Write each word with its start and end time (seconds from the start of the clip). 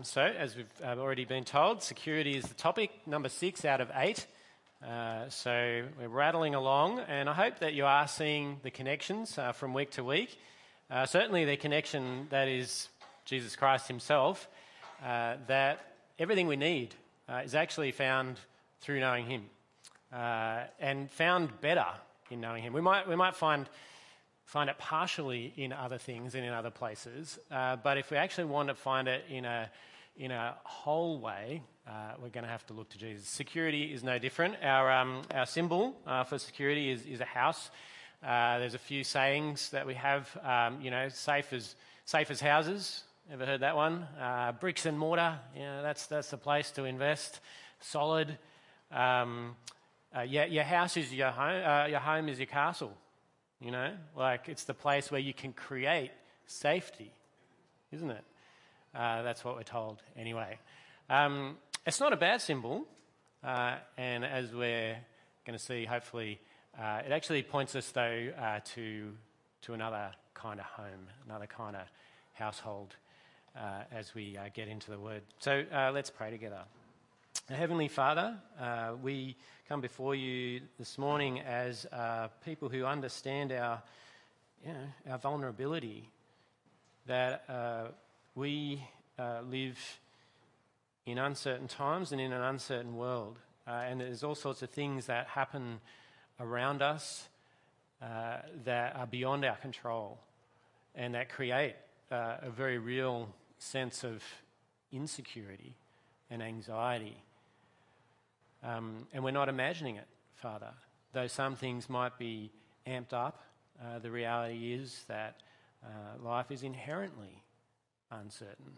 Um, 0.00 0.04
so, 0.04 0.22
as 0.22 0.56
we've 0.56 0.66
uh, 0.82 0.98
already 0.98 1.26
been 1.26 1.44
told, 1.44 1.82
security 1.82 2.34
is 2.34 2.44
the 2.44 2.54
topic, 2.54 2.90
number 3.06 3.28
six 3.28 3.66
out 3.66 3.82
of 3.82 3.90
eight. 3.94 4.26
Uh, 4.82 5.28
so, 5.28 5.82
we're 6.00 6.08
rattling 6.08 6.54
along, 6.54 7.00
and 7.00 7.28
I 7.28 7.34
hope 7.34 7.58
that 7.58 7.74
you 7.74 7.84
are 7.84 8.08
seeing 8.08 8.60
the 8.62 8.70
connections 8.70 9.36
uh, 9.36 9.52
from 9.52 9.74
week 9.74 9.90
to 9.90 10.04
week. 10.04 10.38
Uh, 10.90 11.04
certainly, 11.04 11.44
the 11.44 11.58
connection 11.58 12.28
that 12.30 12.48
is 12.48 12.88
Jesus 13.26 13.56
Christ 13.56 13.88
Himself, 13.88 14.48
uh, 15.04 15.34
that 15.48 15.80
everything 16.18 16.46
we 16.46 16.56
need 16.56 16.94
uh, 17.28 17.42
is 17.44 17.54
actually 17.54 17.92
found 17.92 18.40
through 18.80 19.00
knowing 19.00 19.26
Him, 19.26 19.44
and 20.10 21.10
found 21.10 21.60
better 21.60 21.84
in 22.30 22.40
knowing 22.40 22.62
Him. 22.62 22.72
We 22.72 22.80
might, 22.80 23.06
we 23.06 23.16
might 23.16 23.36
find 23.36 23.68
find 24.46 24.68
it 24.68 24.78
partially 24.78 25.52
in 25.56 25.72
other 25.72 25.96
things 25.96 26.34
and 26.34 26.44
in 26.44 26.52
other 26.52 26.70
places. 26.70 27.38
Uh, 27.52 27.76
but 27.76 27.98
if 27.98 28.10
we 28.10 28.16
actually 28.16 28.46
want 28.46 28.68
to 28.68 28.74
find 28.74 29.06
it 29.06 29.24
in 29.28 29.44
a, 29.44 29.70
in 30.20 30.30
a 30.30 30.54
whole 30.64 31.18
way, 31.18 31.62
uh, 31.88 32.12
we're 32.22 32.28
going 32.28 32.44
to 32.44 32.50
have 32.50 32.66
to 32.66 32.74
look 32.74 32.90
to 32.90 32.98
Jesus. 32.98 33.26
Security 33.26 33.84
is 33.84 34.04
no 34.04 34.18
different. 34.18 34.54
Our, 34.62 34.92
um, 34.92 35.22
our 35.34 35.46
symbol 35.46 35.96
uh, 36.06 36.24
for 36.24 36.38
security 36.38 36.90
is, 36.90 37.06
is 37.06 37.20
a 37.22 37.24
house. 37.24 37.70
Uh, 38.22 38.58
there's 38.58 38.74
a 38.74 38.78
few 38.78 39.02
sayings 39.02 39.70
that 39.70 39.86
we 39.86 39.94
have, 39.94 40.28
um, 40.44 40.78
you 40.82 40.90
know, 40.90 41.08
safe 41.08 41.54
as, 41.54 41.74
safe 42.04 42.30
as 42.30 42.38
houses. 42.38 43.04
Ever 43.32 43.46
heard 43.46 43.60
that 43.60 43.74
one? 43.74 44.06
Uh, 44.20 44.52
bricks 44.52 44.84
and 44.84 44.98
mortar, 44.98 45.38
you 45.56 45.62
know, 45.62 45.82
that's, 45.82 46.04
that's 46.06 46.28
the 46.28 46.36
place 46.36 46.70
to 46.72 46.84
invest. 46.84 47.40
Solid. 47.80 48.36
Um, 48.92 49.56
uh, 50.14 50.20
yeah, 50.20 50.44
your 50.44 50.64
house 50.64 50.98
is 50.98 51.14
your 51.14 51.30
home, 51.30 51.90
your 51.90 52.00
home 52.00 52.28
is 52.28 52.38
your 52.38 52.46
castle. 52.46 52.92
You 53.58 53.70
know, 53.70 53.92
like 54.14 54.50
it's 54.50 54.64
the 54.64 54.74
place 54.74 55.10
where 55.10 55.20
you 55.20 55.32
can 55.32 55.54
create 55.54 56.10
safety, 56.46 57.10
isn't 57.90 58.10
it? 58.10 58.24
Uh, 58.94 59.22
that's 59.22 59.44
what 59.44 59.54
we're 59.54 59.62
told 59.62 60.02
anyway. 60.16 60.58
Um, 61.08 61.58
it's 61.86 62.00
not 62.00 62.12
a 62.12 62.16
bad 62.16 62.40
symbol, 62.40 62.86
uh, 63.44 63.76
and 63.96 64.24
as 64.24 64.52
we're 64.52 64.96
going 65.46 65.56
to 65.56 65.64
see, 65.64 65.84
hopefully, 65.84 66.40
uh, 66.76 67.02
it 67.06 67.12
actually 67.12 67.42
points 67.44 67.76
us 67.76 67.88
though 67.90 68.30
uh, 68.36 68.58
to 68.74 69.12
to 69.62 69.74
another 69.74 70.10
kind 70.34 70.58
of 70.58 70.66
home, 70.66 71.06
another 71.24 71.46
kind 71.46 71.76
of 71.76 71.82
household, 72.32 72.96
uh, 73.56 73.82
as 73.92 74.12
we 74.14 74.36
uh, 74.36 74.48
get 74.54 74.66
into 74.66 74.90
the 74.90 74.98
word. 74.98 75.22
So 75.38 75.64
let's 75.92 76.10
pray 76.10 76.30
together. 76.30 76.62
Heavenly 77.48 77.88
Father, 77.88 78.36
we 79.02 79.36
come 79.68 79.80
before 79.80 80.14
you 80.14 80.62
this 80.78 80.98
morning 80.98 81.40
as 81.40 81.86
people 82.44 82.68
who 82.68 82.84
understand 82.84 83.52
our, 83.52 83.82
you 84.66 84.72
know, 84.72 85.12
our 85.12 85.18
vulnerability, 85.18 86.08
that 87.06 87.44
we 88.34 88.82
uh, 89.18 89.40
live 89.48 89.78
in 91.06 91.18
uncertain 91.18 91.68
times 91.68 92.12
and 92.12 92.20
in 92.20 92.32
an 92.32 92.42
uncertain 92.42 92.96
world. 92.96 93.38
Uh, 93.66 93.70
and 93.88 94.00
there's 94.00 94.22
all 94.22 94.34
sorts 94.34 94.62
of 94.62 94.70
things 94.70 95.06
that 95.06 95.26
happen 95.26 95.80
around 96.38 96.82
us 96.82 97.28
uh, 98.02 98.38
that 98.64 98.96
are 98.96 99.06
beyond 99.06 99.44
our 99.44 99.56
control 99.56 100.18
and 100.94 101.14
that 101.14 101.28
create 101.28 101.74
a 102.10 102.50
very 102.50 102.78
real 102.78 103.28
sense 103.58 104.02
of 104.02 104.22
insecurity 104.90 105.76
and 106.28 106.42
anxiety 106.42 107.22
um, 108.62 109.06
and 109.12 109.24
we're 109.24 109.30
not 109.30 109.48
imagining 109.48 109.96
it, 109.96 110.06
Father. 110.34 110.70
Though 111.12 111.26
some 111.26 111.56
things 111.56 111.88
might 111.88 112.18
be 112.18 112.50
amped 112.86 113.12
up, 113.12 113.42
uh, 113.82 113.98
the 113.98 114.10
reality 114.10 114.74
is 114.74 115.04
that 115.08 115.36
uh, 115.84 116.22
life 116.22 116.50
is 116.50 116.62
inherently 116.62 117.42
uncertain. 118.10 118.72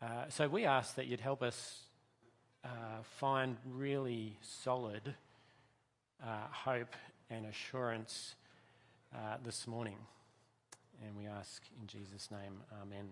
Uh, 0.00 0.28
so 0.28 0.48
we 0.48 0.64
ask 0.64 0.96
that 0.96 1.06
you'd 1.06 1.20
help 1.20 1.42
us 1.42 1.82
uh, 2.64 2.68
find 3.18 3.56
really 3.70 4.36
solid 4.42 5.14
uh, 6.22 6.26
hope 6.50 6.94
and 7.30 7.46
assurance 7.46 8.34
uh, 9.14 9.36
this 9.44 9.66
morning. 9.66 9.96
And 11.04 11.16
we 11.16 11.26
ask 11.26 11.62
in 11.80 11.86
Jesus' 11.86 12.30
name, 12.30 12.60
Amen 12.82 13.08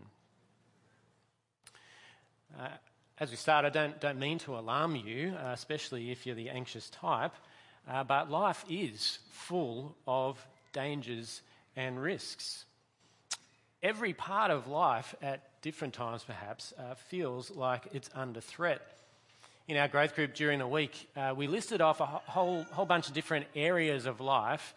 as 3.20 3.30
we 3.30 3.36
start, 3.36 3.66
I 3.66 3.68
don't, 3.68 4.00
don't 4.00 4.18
mean 4.18 4.38
to 4.40 4.56
alarm 4.56 4.96
you, 4.96 5.34
uh, 5.36 5.50
especially 5.52 6.10
if 6.10 6.24
you're 6.24 6.34
the 6.34 6.48
anxious 6.48 6.88
type, 6.88 7.34
uh, 7.86 8.02
but 8.02 8.30
life 8.30 8.64
is 8.68 9.18
full 9.30 9.94
of 10.06 10.44
dangers 10.72 11.42
and 11.76 12.00
risks. 12.02 12.64
Every 13.82 14.12
part 14.12 14.50
of 14.50 14.66
life 14.68 15.14
at 15.22 15.40
different 15.62 15.94
times, 15.94 16.22
perhaps, 16.24 16.72
uh, 16.78 16.94
feels 16.94 17.50
like 17.50 17.88
it's 17.92 18.10
under 18.14 18.40
threat. 18.40 18.82
In 19.68 19.76
our 19.76 19.88
growth 19.88 20.14
group 20.14 20.34
during 20.34 20.58
the 20.58 20.66
week, 20.66 21.08
uh, 21.16 21.32
we 21.36 21.46
listed 21.46 21.80
off 21.80 22.00
a 22.00 22.06
whole, 22.06 22.64
whole 22.72 22.86
bunch 22.86 23.08
of 23.08 23.14
different 23.14 23.46
areas 23.54 24.06
of 24.06 24.20
life 24.20 24.74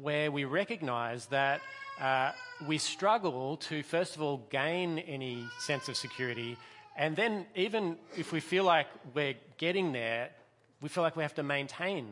where 0.00 0.30
we 0.30 0.44
recognize 0.44 1.26
that 1.26 1.60
uh, 2.00 2.32
we 2.66 2.78
struggle 2.78 3.56
to, 3.56 3.82
first 3.82 4.16
of 4.16 4.22
all, 4.22 4.42
gain 4.50 4.98
any 4.98 5.44
sense 5.58 5.88
of 5.88 5.96
security 5.96 6.56
and 6.96 7.16
then, 7.16 7.46
even 7.56 7.96
if 8.16 8.32
we 8.32 8.40
feel 8.40 8.64
like 8.64 8.86
we're 9.14 9.34
getting 9.58 9.92
there, 9.92 10.30
we 10.80 10.88
feel 10.88 11.02
like 11.02 11.16
we 11.16 11.22
have 11.22 11.34
to 11.34 11.42
maintain 11.42 12.06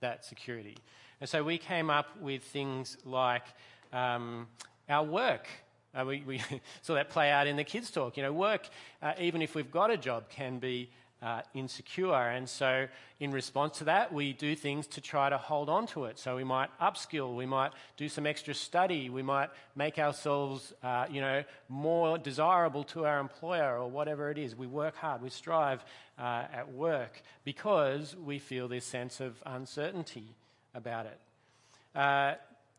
that 0.00 0.24
security. 0.24 0.76
And 1.20 1.30
so 1.30 1.44
we 1.44 1.56
came 1.56 1.88
up 1.88 2.20
with 2.20 2.42
things 2.42 2.96
like 3.04 3.44
um, 3.92 4.48
our 4.88 5.04
work. 5.04 5.46
Uh, 5.94 6.04
we, 6.04 6.22
we 6.26 6.40
saw 6.82 6.94
that 6.94 7.10
play 7.10 7.30
out 7.30 7.46
in 7.46 7.56
the 7.56 7.64
kids' 7.64 7.90
talk. 7.90 8.16
You 8.16 8.22
know, 8.22 8.32
work, 8.32 8.68
uh, 9.02 9.12
even 9.18 9.42
if 9.42 9.54
we've 9.54 9.70
got 9.70 9.90
a 9.90 9.96
job, 9.96 10.28
can 10.28 10.58
be 10.58 10.90
uh, 11.24 11.40
insecure. 11.54 12.14
And 12.14 12.48
so, 12.48 12.86
in 13.18 13.32
response 13.32 13.78
to 13.78 13.84
that, 13.84 14.12
we 14.12 14.34
do 14.34 14.54
things 14.54 14.86
to 14.88 15.00
try 15.00 15.30
to 15.30 15.38
hold 15.38 15.70
on 15.70 15.86
to 15.88 16.04
it. 16.04 16.18
So, 16.18 16.36
we 16.36 16.44
might 16.44 16.68
upskill, 16.78 17.34
we 17.34 17.46
might 17.46 17.72
do 17.96 18.08
some 18.08 18.26
extra 18.26 18.52
study, 18.52 19.08
we 19.08 19.22
might 19.22 19.48
make 19.74 19.98
ourselves, 19.98 20.74
uh, 20.82 21.06
you 21.10 21.22
know, 21.22 21.42
more 21.68 22.18
desirable 22.18 22.84
to 22.84 23.06
our 23.06 23.20
employer 23.20 23.78
or 23.78 23.88
whatever 23.88 24.30
it 24.30 24.36
is. 24.36 24.54
We 24.54 24.66
work 24.66 24.96
hard, 24.96 25.22
we 25.22 25.30
strive 25.30 25.84
uh, 26.18 26.44
at 26.52 26.72
work 26.72 27.22
because 27.44 28.14
we 28.16 28.38
feel 28.38 28.68
this 28.68 28.84
sense 28.84 29.20
of 29.20 29.42
uncertainty 29.46 30.34
about 30.74 31.06
it. 31.06 31.18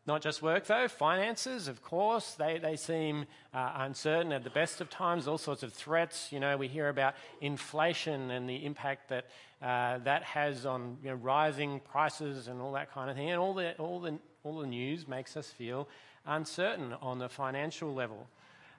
Not 0.06 0.22
just 0.22 0.40
work, 0.40 0.66
though, 0.66 0.86
finances, 0.86 1.66
of 1.66 1.82
course, 1.82 2.34
they, 2.34 2.58
they 2.58 2.76
seem 2.76 3.26
uh, 3.52 3.72
uncertain 3.76 4.32
at 4.32 4.44
the 4.44 4.50
best 4.50 4.80
of 4.80 4.88
times, 4.88 5.26
all 5.26 5.36
sorts 5.36 5.64
of 5.64 5.72
threats. 5.72 6.30
You 6.30 6.38
know, 6.38 6.56
we 6.56 6.68
hear 6.68 6.88
about 6.88 7.14
inflation 7.40 8.30
and 8.30 8.48
the 8.48 8.64
impact 8.64 9.08
that 9.08 9.26
uh, 9.62 9.98
that 10.04 10.22
has 10.22 10.66
on 10.66 10.98
you 11.02 11.10
know, 11.10 11.16
rising 11.16 11.80
prices 11.80 12.46
and 12.46 12.60
all 12.60 12.72
that 12.72 12.92
kind 12.92 13.10
of 13.10 13.16
thing. 13.16 13.30
And 13.30 13.40
all 13.40 13.54
the, 13.54 13.74
all, 13.78 14.00
the, 14.00 14.18
all 14.44 14.58
the 14.60 14.66
news 14.66 15.08
makes 15.08 15.36
us 15.36 15.50
feel 15.50 15.88
uncertain 16.26 16.92
on 17.00 17.18
the 17.18 17.28
financial 17.28 17.94
level. 17.94 18.26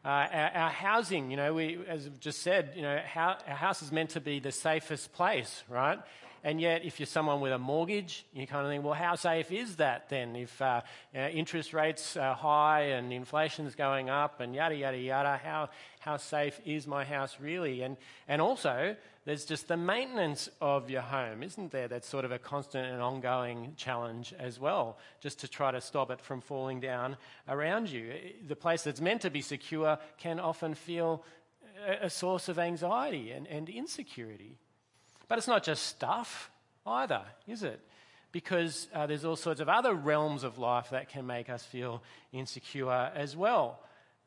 Uh, 0.05 0.07
our, 0.07 0.51
our, 0.53 0.69
housing, 0.69 1.31
you 1.31 1.37
know, 1.37 1.53
we, 1.53 1.79
as 1.87 2.05
I've 2.05 2.19
just 2.19 2.43
said, 2.43 2.73
you 2.75 2.83
know, 2.83 3.01
how, 3.05 3.37
our 3.47 3.55
house 3.55 3.81
is 3.81 3.91
meant 3.91 4.11
to 4.11 4.21
be 4.21 4.39
the 4.39 4.51
safest 4.51 5.11
place, 5.13 5.63
right? 5.67 5.99
And 6.43 6.61
yet, 6.61 6.85
if 6.85 6.99
you're 6.99 7.07
someone 7.07 7.41
with 7.41 7.51
a 7.51 7.57
mortgage, 7.57 8.25
you 8.33 8.47
kind 8.47 8.65
of 8.65 8.71
think, 8.71 8.83
well, 8.83 8.93
how 8.93 9.15
safe 9.15 9.51
is 9.51 9.77
that 9.77 10.09
then? 10.09 10.35
If 10.35 10.61
uh, 10.61 10.81
you 11.13 11.19
know, 11.19 11.27
interest 11.27 11.73
rates 11.73 12.17
are 12.17 12.35
high 12.35 12.81
and 12.81 13.11
inflation's 13.11 13.75
going 13.75 14.09
up 14.09 14.39
and 14.39 14.55
yada, 14.55 14.75
yada, 14.75 14.97
yada, 14.97 15.39
how, 15.43 15.69
how 15.99 16.17
safe 16.17 16.59
is 16.65 16.87
my 16.87 17.03
house 17.03 17.37
really? 17.39 17.81
And, 17.81 17.97
and 18.27 18.41
also, 18.41 18.95
there's 19.25 19.43
just 19.43 19.67
the 19.67 19.75
maintenance 19.75 20.47
of 20.61 20.89
your 20.89 21.01
home, 21.01 21.43
isn't 21.43 21.71
there? 21.71 21.89
That's 21.89 22.07
sort 22.07 22.23
of 22.23 22.31
a 22.31 22.39
constant 22.39 22.87
and 22.87 23.01
ongoing 23.01 23.73
challenge 23.75 24.33
as 24.39 24.57
well, 24.57 24.97
just 25.19 25.41
to 25.41 25.49
try 25.49 25.71
to 25.71 25.81
stop 25.81 26.11
it 26.11 26.21
from 26.21 26.39
falling 26.39 26.79
down 26.79 27.17
around 27.49 27.89
you. 27.89 28.13
The 28.47 28.55
place 28.55 28.83
that's 28.83 29.01
meant 29.01 29.21
to 29.23 29.29
be 29.29 29.41
secure 29.41 29.97
can 30.17 30.39
often 30.39 30.75
feel 30.75 31.25
a 32.01 32.09
source 32.09 32.47
of 32.47 32.57
anxiety 32.57 33.31
and, 33.31 33.47
and 33.47 33.69
insecurity. 33.69 34.57
But 35.27 35.37
it's 35.37 35.47
not 35.47 35.63
just 35.63 35.85
stuff 35.85 36.49
either, 36.85 37.21
is 37.47 37.63
it? 37.63 37.79
Because 38.31 38.87
uh, 38.93 39.07
there's 39.07 39.25
all 39.25 39.35
sorts 39.35 39.61
of 39.61 39.69
other 39.69 39.93
realms 39.93 40.43
of 40.43 40.57
life 40.57 40.89
that 40.91 41.09
can 41.09 41.25
make 41.25 41.49
us 41.49 41.63
feel 41.63 42.01
insecure 42.31 43.11
as 43.15 43.35
well. 43.35 43.79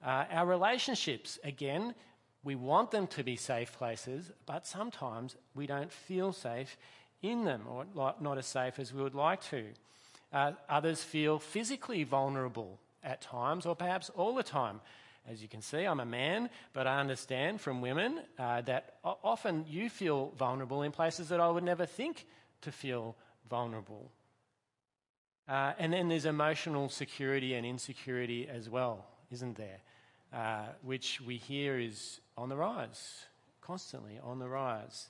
Uh, 0.04 0.24
our 0.30 0.46
relationships, 0.46 1.38
again, 1.44 1.94
we 2.42 2.54
want 2.54 2.90
them 2.90 3.06
to 3.08 3.22
be 3.22 3.36
safe 3.36 3.72
places, 3.72 4.32
but 4.46 4.66
sometimes 4.66 5.36
we 5.54 5.66
don't 5.66 5.92
feel 5.92 6.32
safe 6.32 6.76
in 7.22 7.44
them 7.44 7.62
or 7.68 7.84
not 7.94 8.38
as 8.38 8.46
safe 8.46 8.78
as 8.78 8.94
we 8.94 9.02
would 9.02 9.14
like 9.14 9.42
to. 9.50 9.64
Uh, 10.32 10.52
others 10.68 11.02
feel 11.02 11.38
physically 11.38 12.04
vulnerable 12.04 12.78
at 13.02 13.20
times 13.20 13.66
or 13.66 13.74
perhaps 13.74 14.10
all 14.10 14.34
the 14.34 14.42
time. 14.42 14.80
As 15.28 15.42
you 15.42 15.48
can 15.48 15.62
see, 15.62 15.84
I'm 15.84 16.00
a 16.00 16.06
man, 16.06 16.50
but 16.72 16.86
I 16.86 17.00
understand 17.00 17.60
from 17.60 17.80
women 17.80 18.20
uh, 18.38 18.62
that 18.62 18.94
often 19.04 19.64
you 19.68 19.90
feel 19.90 20.32
vulnerable 20.38 20.82
in 20.82 20.92
places 20.92 21.28
that 21.28 21.40
I 21.40 21.48
would 21.48 21.64
never 21.64 21.86
think 21.86 22.26
to 22.62 22.72
feel 22.72 23.16
vulnerable. 23.48 24.10
Uh, 25.48 25.72
and 25.78 25.92
then 25.92 26.08
there's 26.08 26.26
emotional 26.26 26.88
security 26.88 27.54
and 27.54 27.66
insecurity 27.66 28.48
as 28.48 28.68
well, 28.68 29.06
isn't 29.30 29.56
there? 29.56 29.80
uh, 30.32 30.66
which 30.82 31.20
we 31.20 31.36
hear 31.36 31.78
is 31.78 32.20
on 32.36 32.48
the 32.48 32.56
rise, 32.56 33.24
constantly 33.60 34.18
on 34.22 34.38
the 34.38 34.48
rise. 34.48 35.08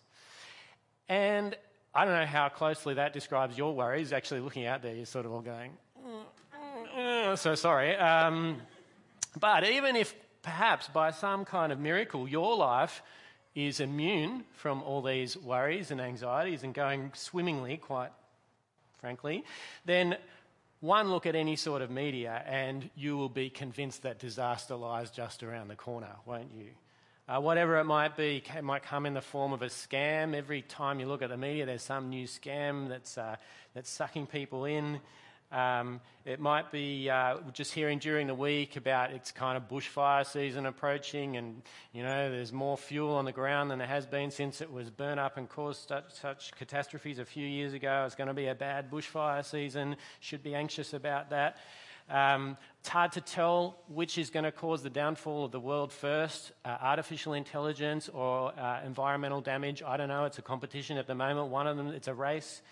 And 1.09 1.57
I 1.95 2.05
don't 2.05 2.15
know 2.15 2.27
how 2.27 2.49
closely 2.49 2.95
that 2.95 3.13
describes 3.13 3.59
your 3.59 3.75
worries. 3.75 4.13
Actually, 4.13 4.41
looking 4.41 4.67
out 4.67 4.83
there, 4.83 4.95
you're 4.95 5.07
sort 5.07 5.27
of 5.27 5.33
all 5.33 5.41
going, 5.41 5.73
mm, 5.99 6.23
mm, 6.55 6.99
mm, 6.99 7.39
so 7.39 7.55
sorry. 7.55 7.97
Um, 7.97 8.61
but 9.39 9.69
even 9.69 9.97
if 9.97 10.15
perhaps 10.43 10.89
by 10.89 11.11
some 11.11 11.45
kind 11.45 11.73
of 11.73 11.79
miracle 11.79 12.29
your 12.29 12.57
life 12.57 13.03
is 13.55 13.81
immune 13.81 14.45
from 14.55 14.83
all 14.83 15.03
these 15.03 15.37
worries 15.37 15.91
and 15.91 16.01
anxieties 16.01 16.63
and 16.63 16.73
going 16.73 17.11
swimmingly, 17.15 17.77
quite 17.77 18.11
frankly, 19.01 19.45
then 19.85 20.17
one 20.81 21.11
look 21.11 21.27
at 21.27 21.35
any 21.35 21.57
sort 21.57 21.83
of 21.83 21.91
media 21.91 22.43
and 22.47 22.89
you 22.95 23.17
will 23.17 23.29
be 23.29 23.51
convinced 23.51 24.03
that 24.03 24.19
disaster 24.19 24.75
lies 24.75 25.11
just 25.11 25.43
around 25.43 25.69
the 25.69 25.77
corner, 25.77 26.15
won't 26.27 26.53
you? 26.57 26.69
Uh, 27.29 27.41
whatever 27.41 27.79
it 27.79 27.85
might 27.85 28.17
be, 28.17 28.43
it 28.57 28.65
might 28.65 28.83
come 28.83 29.07
in 29.07 29.15
the 29.15 29.21
form 29.21 29.53
of 29.53 29.63
a 29.63 29.67
scam. 29.67 30.35
Every 30.35 30.63
time 30.63 30.99
you 30.99 31.07
look 31.07 31.23
at 31.23 31.29
the 31.29 31.37
media, 31.37 31.65
there's 31.65 31.83
some 31.83 32.09
new 32.09 32.27
scam 32.27 32.89
that's, 32.89 33.17
uh, 33.17 33.37
that's 33.75 33.89
sucking 33.89 34.27
people 34.27 34.65
in. 34.65 35.01
Um, 35.53 36.01
it 36.25 36.39
might 36.39 36.71
be 36.71 37.11
uh, 37.11 37.39
just 37.53 37.73
hearing 37.73 37.99
during 37.99 38.29
the 38.29 38.35
week 38.35 38.77
about 38.77 39.11
it's 39.11 39.33
kind 39.33 39.57
of 39.57 39.69
bushfire 39.69 40.25
season 40.25 40.67
approaching, 40.67 41.37
and 41.37 41.63
you 41.93 42.05
know 42.05 42.31
there's 42.31 42.53
more 42.53 42.77
fuel 42.77 43.15
on 43.15 43.25
the 43.25 43.33
ground 43.33 43.71
than 43.71 43.79
there 43.79 43.89
has 43.89 44.07
been 44.07 44.31
since 44.31 44.61
it 44.61 44.73
was 44.73 44.91
burnt 44.91 45.19
up 45.19 45.37
and 45.39 45.49
caused 45.49 45.89
such, 45.89 46.13
such 46.13 46.53
catastrophes 46.53 47.19
a 47.19 47.25
few 47.25 47.47
years 47.47 47.73
ago. 47.73 48.05
It's 48.07 48.15
going 48.15 48.29
to 48.29 48.35
be 48.35 48.47
a 48.47 48.55
bad 48.55 48.91
bushfire 48.91 49.45
season. 49.45 49.97
Should 50.21 50.43
be 50.43 50.55
anxious 50.55 50.93
about 50.93 51.31
that. 51.31 51.57
Um, 52.09 52.57
it's 52.81 52.89
hard 52.89 53.13
to 53.13 53.21
tell 53.21 53.79
which 53.89 54.19
is 54.19 54.31
going 54.31 54.45
to 54.45 54.53
cause 54.53 54.83
the 54.83 54.91
downfall 54.91 55.45
of 55.45 55.53
the 55.53 55.61
world 55.61 55.93
first 55.93 56.51
uh, 56.65 56.77
artificial 56.81 57.35
intelligence 57.35 58.09
or 58.09 58.53
uh, 58.59 58.81
environmental 58.85 59.41
damage. 59.41 59.83
I 59.83 59.97
don't 59.97 60.09
know. 60.09 60.25
It's 60.25 60.39
a 60.39 60.43
competition 60.43 60.97
at 60.97 61.07
the 61.07 61.15
moment. 61.15 61.49
One 61.49 61.67
of 61.67 61.77
them, 61.77 61.89
it's 61.89 62.09
a 62.09 62.15
race. 62.15 62.63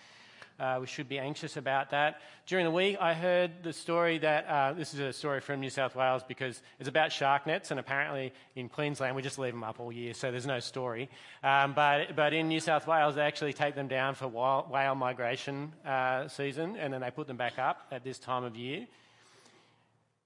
Uh, 0.58 0.78
we 0.80 0.86
should 0.86 1.08
be 1.08 1.18
anxious 1.18 1.56
about 1.56 1.90
that. 1.90 2.20
During 2.46 2.64
the 2.64 2.70
week, 2.70 2.96
I 3.00 3.14
heard 3.14 3.62
the 3.62 3.72
story 3.72 4.18
that 4.18 4.46
uh, 4.46 4.72
this 4.72 4.92
is 4.92 5.00
a 5.00 5.12
story 5.12 5.40
from 5.40 5.60
New 5.60 5.70
South 5.70 5.94
Wales 5.94 6.22
because 6.26 6.60
it's 6.80 6.88
about 6.88 7.12
shark 7.12 7.46
nets, 7.46 7.70
and 7.70 7.78
apparently 7.78 8.32
in 8.56 8.68
Queensland 8.68 9.14
we 9.14 9.22
just 9.22 9.38
leave 9.38 9.52
them 9.52 9.62
up 9.62 9.78
all 9.78 9.92
year, 9.92 10.14
so 10.14 10.32
there's 10.32 10.46
no 10.46 10.58
story. 10.58 11.08
Um, 11.44 11.74
but, 11.74 12.16
but 12.16 12.32
in 12.32 12.48
New 12.48 12.58
South 12.58 12.86
Wales, 12.88 13.14
they 13.14 13.22
actually 13.22 13.52
take 13.52 13.76
them 13.76 13.86
down 13.86 14.14
for 14.14 14.26
wild, 14.26 14.68
whale 14.70 14.96
migration 14.96 15.72
uh, 15.86 16.26
season, 16.26 16.76
and 16.76 16.92
then 16.92 17.02
they 17.02 17.10
put 17.10 17.28
them 17.28 17.36
back 17.36 17.58
up 17.58 17.86
at 17.92 18.02
this 18.02 18.18
time 18.18 18.42
of 18.42 18.56
year. 18.56 18.86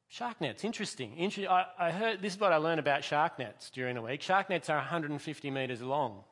Shark 0.08 0.40
nets, 0.40 0.64
interesting. 0.64 1.16
Inter- 1.16 1.48
I, 1.48 1.66
I 1.78 1.90
heard 1.90 2.22
this 2.22 2.34
is 2.34 2.40
what 2.40 2.52
I 2.52 2.56
learned 2.56 2.80
about 2.80 3.02
shark 3.02 3.38
nets 3.38 3.70
during 3.70 3.94
the 3.94 4.02
week. 4.02 4.22
Shark 4.22 4.50
nets 4.50 4.70
are 4.70 4.76
150 4.76 5.50
metres 5.50 5.82
long. 5.82 6.24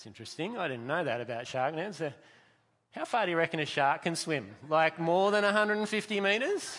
It's 0.00 0.06
interesting. 0.06 0.56
I 0.56 0.66
didn't 0.66 0.86
know 0.86 1.04
that 1.04 1.20
about 1.20 1.46
shark 1.46 1.74
nets. 1.74 2.00
Uh, 2.00 2.12
how 2.92 3.04
far 3.04 3.26
do 3.26 3.32
you 3.32 3.36
reckon 3.36 3.60
a 3.60 3.66
shark 3.66 4.04
can 4.04 4.16
swim? 4.16 4.46
Like 4.66 4.98
more 4.98 5.30
than 5.30 5.44
150 5.44 6.20
metres? 6.22 6.78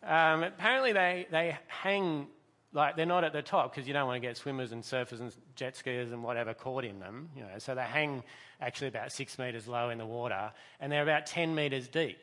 Um, 0.00 0.44
apparently, 0.44 0.92
they, 0.92 1.26
they 1.32 1.58
hang, 1.66 2.28
like, 2.72 2.94
they're 2.94 3.04
not 3.04 3.24
at 3.24 3.32
the 3.32 3.42
top 3.42 3.74
because 3.74 3.88
you 3.88 3.92
don't 3.92 4.06
want 4.06 4.22
to 4.22 4.28
get 4.28 4.36
swimmers 4.36 4.70
and 4.70 4.84
surfers 4.84 5.18
and 5.18 5.34
jet 5.56 5.74
skiers 5.74 6.12
and 6.12 6.22
whatever 6.22 6.54
caught 6.54 6.84
in 6.84 7.00
them. 7.00 7.30
You 7.34 7.42
know, 7.42 7.58
so 7.58 7.74
they 7.74 7.82
hang 7.82 8.22
actually 8.60 8.86
about 8.86 9.10
six 9.10 9.40
metres 9.40 9.66
low 9.66 9.90
in 9.90 9.98
the 9.98 10.06
water 10.06 10.52
and 10.78 10.92
they're 10.92 11.02
about 11.02 11.26
10 11.26 11.52
metres 11.52 11.88
deep. 11.88 12.16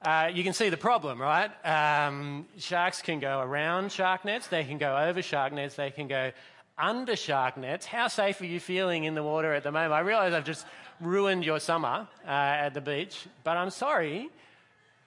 Uh, 0.00 0.30
you 0.32 0.44
can 0.44 0.52
see 0.52 0.68
the 0.68 0.76
problem, 0.76 1.20
right? 1.20 1.50
Um, 1.66 2.46
sharks 2.56 3.02
can 3.02 3.18
go 3.18 3.40
around 3.40 3.90
shark 3.90 4.24
nets, 4.24 4.46
they 4.46 4.62
can 4.62 4.78
go 4.78 4.96
over 4.96 5.22
shark 5.22 5.52
nets, 5.52 5.74
they 5.74 5.90
can 5.90 6.06
go 6.06 6.30
under 6.78 7.16
shark 7.16 7.56
nets. 7.56 7.84
How 7.84 8.06
safe 8.06 8.40
are 8.40 8.46
you 8.46 8.60
feeling 8.60 9.04
in 9.04 9.16
the 9.16 9.24
water 9.24 9.52
at 9.52 9.64
the 9.64 9.72
moment? 9.72 9.92
I 9.92 10.00
realise 10.00 10.32
I've 10.32 10.44
just 10.44 10.64
ruined 11.00 11.44
your 11.44 11.58
summer 11.58 12.06
uh, 12.24 12.30
at 12.30 12.74
the 12.74 12.80
beach, 12.80 13.26
but 13.42 13.56
I'm 13.56 13.70
sorry. 13.70 14.30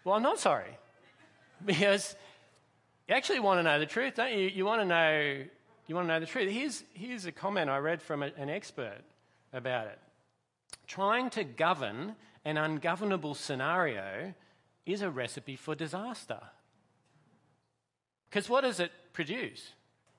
Well, 0.04 0.16
I'm 0.16 0.24
not 0.24 0.40
sorry 0.40 0.78
because 1.66 2.14
you 3.08 3.16
actually 3.16 3.40
want 3.40 3.60
to 3.60 3.64
know 3.64 3.80
the 3.80 3.86
truth, 3.86 4.16
don't 4.16 4.34
you? 4.34 4.50
You 4.50 4.66
want 4.66 4.82
to 4.82 4.86
know. 4.86 5.44
You 5.88 5.96
want 5.96 6.08
to 6.08 6.14
know 6.14 6.20
the 6.20 6.26
truth. 6.26 6.50
Here's, 6.50 6.84
here's 6.94 7.26
a 7.26 7.32
comment 7.32 7.70
I 7.70 7.78
read 7.80 8.02
from 8.02 8.24
a, 8.24 8.32
an 8.38 8.50
expert 8.50 9.02
about 9.52 9.88
it. 9.88 10.00
Trying 10.88 11.30
to 11.32 11.44
govern 11.44 12.16
an 12.46 12.58
ungovernable 12.58 13.36
scenario 13.36 14.34
is 14.86 15.02
a 15.02 15.10
recipe 15.10 15.56
for 15.56 15.76
disaster. 15.76 16.40
Because 18.30 18.50
what 18.50 18.62
does 18.62 18.80
it 18.80 18.92
produce? 19.14 19.74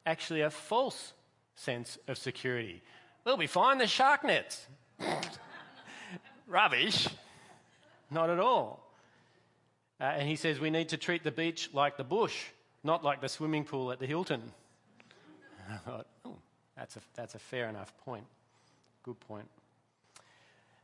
Actually, 0.04 0.42
a 0.42 0.50
false 0.50 1.12
sense 1.54 1.98
of 2.08 2.18
security. 2.18 2.82
We'll 3.24 3.36
be 3.36 3.46
fine, 3.46 3.78
there's 3.78 3.90
shark 3.90 4.24
nets. 4.24 4.66
Rubbish. 6.46 7.08
Not 8.10 8.30
at 8.30 8.38
all. 8.38 8.92
Uh, 10.00 10.04
and 10.04 10.28
he 10.28 10.36
says 10.36 10.58
we 10.58 10.70
need 10.70 10.88
to 10.90 10.96
treat 10.96 11.22
the 11.22 11.30
beach 11.30 11.70
like 11.72 11.96
the 11.96 12.04
bush, 12.04 12.46
not 12.82 13.04
like 13.04 13.20
the 13.20 13.28
swimming 13.28 13.64
pool 13.64 13.92
at 13.92 14.00
the 14.00 14.06
Hilton. 14.06 14.42
I 15.70 15.76
thought, 15.76 16.06
oh, 16.24 16.36
that's 16.76 16.96
a, 16.96 17.00
that's 17.14 17.34
a 17.34 17.38
fair 17.38 17.68
enough 17.68 17.96
point. 18.04 18.24
Good 19.04 19.20
point. 19.20 19.48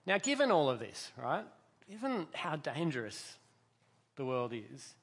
Now, 0.07 0.19
given 0.19 0.51
all 0.51 0.71
of 0.71 0.79
this, 0.79 1.11
right, 1.23 1.45
given 1.91 2.29
how 2.33 2.57
dangerous 2.57 3.37
the 4.19 4.27
world 4.27 4.53
is, 4.53 4.95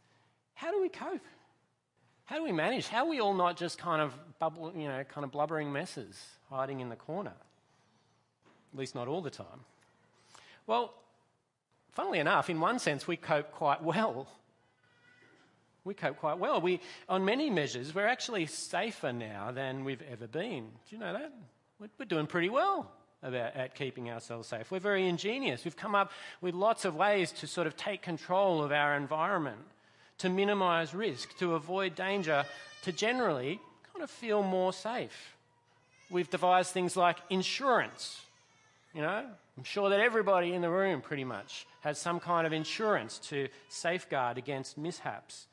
how 0.53 0.71
do 0.71 0.79
we 0.79 0.89
cope? 0.89 1.25
How 2.25 2.38
do 2.38 2.44
we 2.44 2.51
manage? 2.51 2.88
How 2.88 3.06
are 3.06 3.09
we 3.09 3.19
all 3.19 3.33
not 3.33 3.57
just 3.57 3.79
kind 3.79 4.01
of 4.01 4.13
bubble, 4.39 4.71
you 4.75 4.88
know, 4.88 5.03
kind 5.03 5.25
of 5.25 5.31
blubbering 5.31 5.71
messes 5.71 6.23
hiding 6.50 6.79
in 6.79 6.89
the 6.89 6.95
corner? 6.95 7.33
At 8.73 8.79
least 8.79 8.94
not 8.94 9.07
all 9.07 9.21
the 9.21 9.31
time. 9.31 9.65
Well, 10.67 10.94
funnily 11.91 12.19
enough, 12.19 12.50
in 12.50 12.59
one 12.59 12.77
sense, 12.77 13.07
we 13.07 13.17
cope 13.17 13.51
quite 13.51 13.81
well. 13.83 14.27
We 15.83 15.94
cope 15.94 16.18
quite 16.18 16.40
well. 16.40 16.61
We, 16.61 16.80
on 17.07 17.25
many 17.25 17.49
measures, 17.49 17.94
we're 17.94 18.07
actually 18.07 18.47
safer 18.47 19.13
now 19.13 19.51
than 19.51 19.85
we've 19.85 20.01
ever 20.11 20.28
been. 20.28 20.66
Do 20.90 20.95
you 20.95 20.97
know 20.97 21.13
that? 21.13 21.31
We're 21.80 22.06
doing 22.06 22.28
pretty 22.28 22.49
well 22.49 22.92
about, 23.24 23.56
at 23.56 23.76
keeping 23.76 24.10
ourselves 24.10 24.48
safe. 24.48 24.72
We're 24.72 24.80
very 24.80 25.07
ingenious. 25.07 25.66
We've 25.66 25.76
come 25.76 25.95
up 25.95 26.12
with 26.42 26.54
lots 26.54 26.86
of 26.86 26.95
ways 26.95 27.31
to 27.34 27.48
sort 27.48 27.68
of 27.68 27.76
take 27.76 28.02
control 28.02 28.64
of 28.64 28.72
our 28.72 28.95
environment, 28.95 29.62
to 30.19 30.30
minimize 30.30 30.94
risk, 30.94 31.38
to 31.40 31.56
avoid 31.56 31.95
danger, 31.95 32.45
to 32.84 32.92
generally 32.92 33.60
kind 33.94 34.04
of 34.04 34.10
feel 34.10 34.44
more 34.44 34.74
safe. 34.74 35.36
We've 36.10 36.30
devised 36.30 36.72
things 36.72 36.95
like 36.95 37.18
insurance. 37.30 38.22
You 38.94 39.02
know, 39.02 39.26
I'm 39.57 39.64
sure 39.64 39.90
that 39.90 40.00
everybody 40.00 40.54
in 40.54 40.62
the 40.62 40.69
room 40.69 41.02
pretty 41.02 41.24
much 41.24 41.66
has 41.81 41.98
some 41.98 42.19
kind 42.19 42.45
of 42.45 42.54
insurance 42.54 43.18
to 43.30 43.48
safeguard 43.69 44.38
against 44.38 44.78
mishaps. 44.78 45.48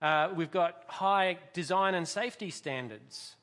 Uh, 0.00 0.30
we've 0.34 0.50
got 0.50 0.82
high 0.86 1.38
design 1.52 1.94
and 1.94 2.06
safety 2.06 2.50
standards 2.50 3.36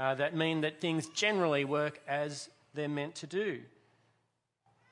uh, 0.00 0.14
that 0.14 0.34
mean 0.34 0.62
that 0.62 0.80
things 0.80 1.08
generally 1.10 1.66
work 1.66 2.00
as 2.08 2.48
they're 2.72 2.88
meant 2.88 3.14
to 3.16 3.26
do. 3.26 3.60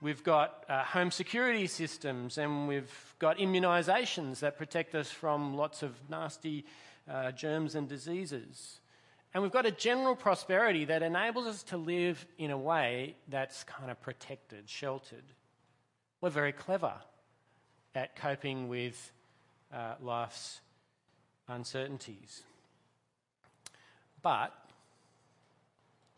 We've 0.03 0.23
got 0.23 0.67
uh, 0.69 0.85
home 0.85 1.11
security 1.11 1.67
systems 1.67 2.37
and 2.37 2.69
we've 2.69 3.15
got 3.19 3.39
immunisations 3.39 4.41
that 4.41 4.59
protect 4.59 4.95
us 4.95 5.11
from 5.11 5.57
lots 5.57 5.83
of 5.83 5.95
nasty 6.11 6.67
uh, 7.11 7.33
germs 7.33 7.75
and 7.75 7.89
diseases. 7.89 8.81
And 9.33 9.43
we've 9.43 9.51
got 9.53 9.65
a 9.65 9.71
general 9.71 10.15
prosperity 10.15 10.85
that 10.85 11.03
enables 11.03 11.47
us 11.47 11.63
to 11.65 11.79
live 11.79 12.27
in 12.37 12.51
a 12.51 12.59
way 12.59 13.17
that's 13.29 13.65
kind 13.65 13.91
of 13.91 13.99
protected, 14.03 14.69
sheltered. 14.69 15.25
We're 16.21 16.29
very 16.29 16.53
clever 16.53 16.93
at 17.95 18.15
coping 18.15 18.69
with 18.69 19.11
uh, 19.73 19.95
life's 20.03 20.61
uncertainties. 21.49 22.43
But 24.21 24.53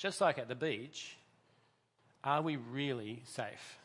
just 0.01 0.21
like 0.23 0.39
at 0.39 0.49
the 0.49 0.55
beach, 0.55 1.15
are 2.25 2.41
we 2.41 2.57
really 2.57 3.23
safe? 3.27 3.79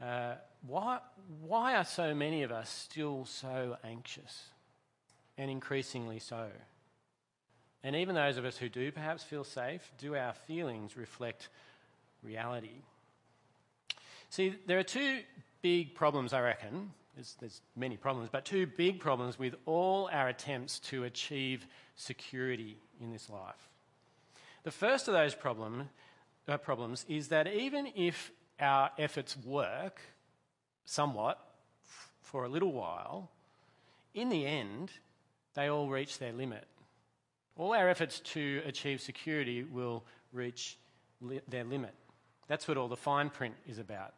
Uh, 0.00 0.34
why, 0.66 0.98
why 1.40 1.74
are 1.74 1.84
so 1.84 2.14
many 2.14 2.42
of 2.42 2.52
us 2.52 2.68
still 2.68 3.24
so 3.24 3.78
anxious 3.82 4.50
and 5.38 5.50
increasingly 5.50 6.18
so? 6.18 6.48
And 7.82 7.96
even 7.96 8.14
those 8.14 8.36
of 8.36 8.44
us 8.44 8.58
who 8.58 8.68
do 8.68 8.92
perhaps 8.92 9.24
feel 9.24 9.42
safe, 9.42 9.90
do 9.96 10.16
our 10.16 10.34
feelings 10.34 10.98
reflect 10.98 11.48
reality? 12.22 12.82
See, 14.28 14.54
there 14.66 14.78
are 14.78 14.84
two 14.84 15.20
big 15.62 15.94
problems, 15.94 16.34
I 16.34 16.40
reckon. 16.40 16.90
There's, 17.14 17.36
there's, 17.40 17.60
many 17.74 17.96
problems, 17.96 18.28
but 18.30 18.44
two 18.44 18.66
big 18.66 19.00
problems 19.00 19.38
with 19.38 19.54
all 19.64 20.10
our 20.12 20.28
attempts 20.28 20.78
to 20.80 21.04
achieve 21.04 21.66
security 21.96 22.76
in 23.00 23.12
this 23.12 23.30
life. 23.30 23.71
The 24.64 24.70
first 24.70 25.08
of 25.08 25.14
those 25.14 25.34
problem, 25.34 25.88
uh, 26.46 26.56
problems 26.56 27.04
is 27.08 27.28
that 27.28 27.48
even 27.48 27.88
if 27.96 28.30
our 28.60 28.90
efforts 28.96 29.36
work, 29.36 30.00
somewhat 30.84 31.38
for 32.20 32.44
a 32.44 32.48
little 32.48 32.72
while, 32.72 33.30
in 34.14 34.28
the 34.28 34.46
end, 34.46 34.92
they 35.54 35.68
all 35.68 35.88
reach 35.88 36.18
their 36.18 36.32
limit. 36.32 36.64
All 37.56 37.74
our 37.74 37.88
efforts 37.88 38.20
to 38.20 38.62
achieve 38.64 39.00
security 39.00 39.64
will 39.64 40.04
reach 40.32 40.78
li- 41.20 41.40
their 41.48 41.64
limit. 41.64 41.94
That's 42.46 42.68
what 42.68 42.76
all 42.76 42.88
the 42.88 42.96
fine 42.96 43.30
print 43.30 43.54
is 43.66 43.78
about. 43.78 44.14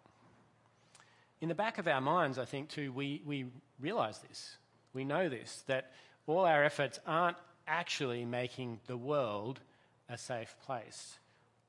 In 1.40 1.48
the 1.48 1.54
back 1.54 1.78
of 1.78 1.88
our 1.88 2.00
minds, 2.00 2.38
I 2.38 2.44
think, 2.44 2.68
too, 2.68 2.92
we, 2.92 3.22
we 3.24 3.46
realize 3.80 4.18
this. 4.18 4.56
We 4.92 5.04
know 5.04 5.28
this, 5.28 5.64
that 5.66 5.92
all 6.26 6.44
our 6.44 6.64
efforts 6.64 7.00
aren't 7.06 7.36
actually 7.66 8.24
making 8.24 8.80
the 8.86 8.96
world 8.96 9.60
a 10.08 10.18
safe 10.18 10.54
place 10.64 11.18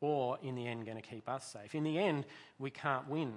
or, 0.01 0.37
in 0.43 0.55
the 0.55 0.67
end, 0.67 0.85
going 0.85 1.01
to 1.01 1.07
keep 1.07 1.27
us 1.27 1.45
safe. 1.51 1.73
In 1.73 1.83
the 1.83 1.97
end, 1.97 2.25
we 2.59 2.69
can't 2.69 3.09
win. 3.09 3.33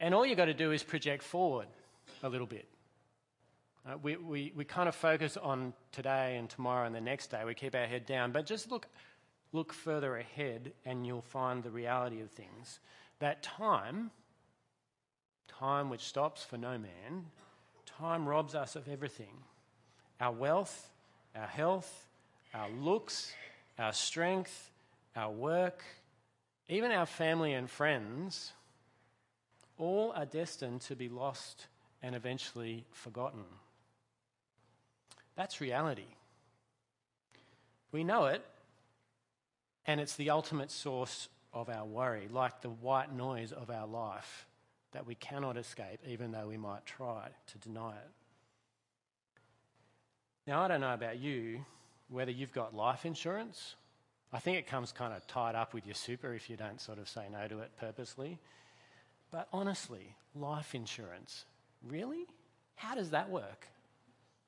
And 0.00 0.14
all 0.14 0.24
you've 0.24 0.36
got 0.36 0.44
to 0.44 0.54
do 0.54 0.70
is 0.70 0.82
project 0.82 1.22
forward 1.22 1.66
a 2.22 2.28
little 2.28 2.46
bit. 2.46 2.68
Uh, 3.86 3.96
we, 4.02 4.16
we, 4.16 4.52
we 4.54 4.64
kind 4.64 4.88
of 4.88 4.94
focus 4.94 5.36
on 5.36 5.72
today 5.92 6.36
and 6.36 6.48
tomorrow 6.48 6.86
and 6.86 6.94
the 6.94 7.00
next 7.00 7.30
day. 7.30 7.42
We 7.44 7.54
keep 7.54 7.74
our 7.74 7.86
head 7.86 8.06
down. 8.06 8.32
But 8.32 8.46
just 8.46 8.70
look, 8.70 8.86
look 9.52 9.72
further 9.72 10.16
ahead 10.16 10.72
and 10.84 11.06
you'll 11.06 11.22
find 11.22 11.62
the 11.62 11.70
reality 11.70 12.20
of 12.20 12.30
things. 12.30 12.78
That 13.18 13.42
time, 13.42 14.10
time 15.48 15.90
which 15.90 16.02
stops 16.02 16.44
for 16.44 16.58
no 16.58 16.78
man, 16.78 17.24
time 17.86 18.28
robs 18.28 18.54
us 18.54 18.76
of 18.76 18.88
everything 18.88 19.42
our 20.20 20.32
wealth, 20.32 20.90
our 21.36 21.46
health, 21.46 22.07
our 22.54 22.68
looks, 22.70 23.32
our 23.78 23.92
strength, 23.92 24.70
our 25.16 25.30
work, 25.30 25.82
even 26.68 26.90
our 26.90 27.06
family 27.06 27.52
and 27.54 27.68
friends, 27.68 28.52
all 29.78 30.12
are 30.14 30.26
destined 30.26 30.80
to 30.82 30.96
be 30.96 31.08
lost 31.08 31.66
and 32.02 32.14
eventually 32.14 32.84
forgotten. 32.92 33.44
That's 35.36 35.60
reality. 35.60 36.06
We 37.92 38.04
know 38.04 38.26
it, 38.26 38.44
and 39.86 40.00
it's 40.00 40.16
the 40.16 40.30
ultimate 40.30 40.70
source 40.70 41.28
of 41.54 41.68
our 41.68 41.84
worry, 41.84 42.28
like 42.30 42.60
the 42.60 42.68
white 42.68 43.14
noise 43.14 43.52
of 43.52 43.70
our 43.70 43.86
life 43.86 44.46
that 44.92 45.06
we 45.06 45.14
cannot 45.14 45.56
escape, 45.56 46.00
even 46.06 46.32
though 46.32 46.48
we 46.48 46.56
might 46.56 46.84
try 46.86 47.28
to 47.46 47.58
deny 47.58 47.92
it. 47.92 48.10
Now, 50.46 50.62
I 50.62 50.68
don't 50.68 50.80
know 50.80 50.94
about 50.94 51.18
you, 51.18 51.64
whether 52.08 52.30
you've 52.30 52.52
got 52.52 52.74
life 52.74 53.04
insurance. 53.04 53.74
I 54.32 54.38
think 54.38 54.58
it 54.58 54.66
comes 54.66 54.92
kind 54.92 55.14
of 55.14 55.26
tied 55.26 55.54
up 55.54 55.72
with 55.72 55.86
your 55.86 55.94
super 55.94 56.34
if 56.34 56.50
you 56.50 56.56
don't 56.56 56.80
sort 56.80 56.98
of 56.98 57.08
say 57.08 57.26
no 57.30 57.48
to 57.48 57.60
it 57.60 57.70
purposely. 57.78 58.38
But 59.30 59.48
honestly, 59.52 60.14
life 60.34 60.74
insurance, 60.74 61.44
really? 61.86 62.26
How 62.76 62.94
does 62.94 63.10
that 63.10 63.30
work? 63.30 63.68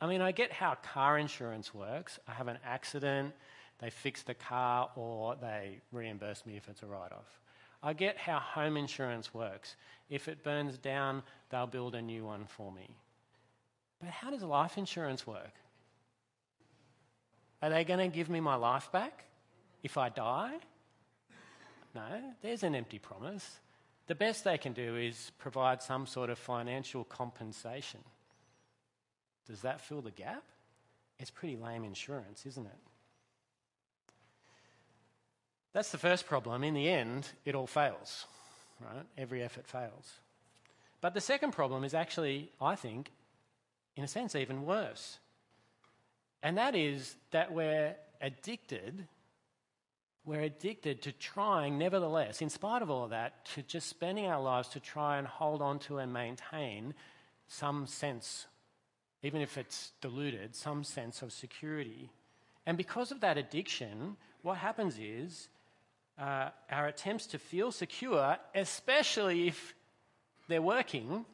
I 0.01 0.07
mean, 0.07 0.23
I 0.23 0.33
get 0.33 0.53
how 0.53 0.77
car 0.77 1.19
insurance 1.19 1.75
works. 1.75 2.19
I 2.27 2.33
have 2.33 2.49
an 2.49 2.59
accident, 2.65 3.35
they 3.81 3.91
fix 3.91 4.23
the 4.23 4.35
car, 4.35 4.91
or 4.97 5.37
they 5.37 5.81
reimburse 5.93 6.45
me 6.47 6.57
if 6.57 6.69
it's 6.69 6.83
a 6.83 6.87
write 6.87 7.13
off. 7.13 7.41
I 7.83 7.93
get 7.93 8.17
how 8.17 8.39
home 8.39 8.77
insurance 8.77 9.33
works. 9.33 9.77
If 10.11 10.29
it 10.29 10.45
burns 10.45 10.77
down, 10.79 11.23
they'll 11.51 11.67
build 11.67 11.95
a 11.95 12.03
new 12.03 12.25
one 12.25 12.45
for 12.47 12.71
me. 12.71 12.91
But 14.01 14.11
how 14.11 14.31
does 14.31 14.43
life 14.43 14.77
insurance 14.77 15.27
work? 15.27 15.53
Are 17.63 17.71
they 17.71 17.85
going 17.85 18.01
to 18.01 18.15
give 18.15 18.31
me 18.31 18.41
my 18.41 18.55
life 18.55 18.91
back 18.93 19.25
if 19.83 19.99
I 19.99 20.09
die? 20.09 20.55
No, 21.95 22.23
there's 22.43 22.63
an 22.63 22.75
empty 22.75 22.99
promise. 22.99 23.59
The 24.07 24.15
best 24.15 24.45
they 24.45 24.59
can 24.59 24.73
do 24.73 24.97
is 24.97 25.33
provide 25.39 25.83
some 25.83 26.07
sort 26.07 26.31
of 26.31 26.39
financial 26.39 27.05
compensation. 27.05 28.01
Does 29.47 29.63
that 29.63 29.81
fill 29.81 30.01
the 30.01 30.11
gap? 30.11 30.45
It's 31.19 31.31
pretty 31.31 31.57
lame 31.57 31.85
insurance, 31.85 32.47
isn't 32.47 32.67
it? 32.67 32.79
That's 35.73 35.93
the 35.93 35.99
first 35.99 36.27
problem. 36.27 36.65
In 36.65 36.75
the 36.75 36.89
end, 36.89 37.29
it 37.45 37.55
all 37.55 37.67
fails, 37.67 38.27
right? 38.81 39.05
Every 39.19 39.43
effort 39.43 39.67
fails. 39.67 40.15
But 41.01 41.15
the 41.15 41.21
second 41.21 41.53
problem 41.53 41.85
is 41.85 41.95
actually, 41.95 42.51
I 42.61 42.75
think, 42.75 43.11
in 43.97 44.05
a 44.05 44.09
sense, 44.09 44.35
even 44.35 44.65
worse. 44.65 45.19
And 46.43 46.57
that 46.57 46.75
is 46.75 47.17
that 47.33 47.53
we're 47.53 47.95
addicted, 48.21 49.07
we're 50.25 50.43
addicted 50.43 51.03
to 51.03 51.13
trying, 51.13 51.79
nevertheless, 51.79 52.41
in 52.41 52.51
spite 52.51 52.83
of 52.83 52.91
all 52.91 53.05
of 53.05 53.11
that, 53.11 53.45
to 53.55 53.63
just 53.63 53.89
spending 53.89 54.27
our 54.27 54.41
lives 54.41 54.69
to 54.69 54.81
try 54.81 55.19
and 55.19 55.27
hold 55.27 55.61
on 55.61 55.79
to 55.81 55.99
and 55.99 56.13
maintain 56.13 56.95
some 57.49 57.87
sense, 57.87 58.47
even 59.23 59.43
if 59.43 59.59
it's 59.59 59.93
diluted, 60.01 60.55
some 60.55 60.85
sense 60.85 61.21
of 61.23 61.33
security. 61.33 62.11
And 62.67 62.77
because 62.77 63.11
of 63.11 63.21
that 63.21 63.37
addiction, 63.37 64.17
what 64.43 64.57
happens 64.59 64.99
is 64.99 65.49
uh, 66.19 66.51
our 66.71 66.87
attempts 66.87 67.27
to 67.29 67.39
feel 67.39 67.73
secure, 67.73 68.37
especially 68.55 69.49
if 69.49 69.75
they're 70.49 70.63
working, 70.63 71.25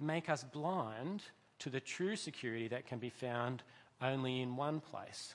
make 0.00 0.28
us 0.28 0.44
blind 0.44 1.22
to 1.60 1.70
the 1.70 1.80
true 1.80 2.16
security 2.16 2.68
that 2.68 2.86
can 2.86 2.98
be 2.98 3.10
found 3.10 3.62
only 4.02 4.40
in 4.40 4.56
one 4.56 4.80
place, 4.80 5.34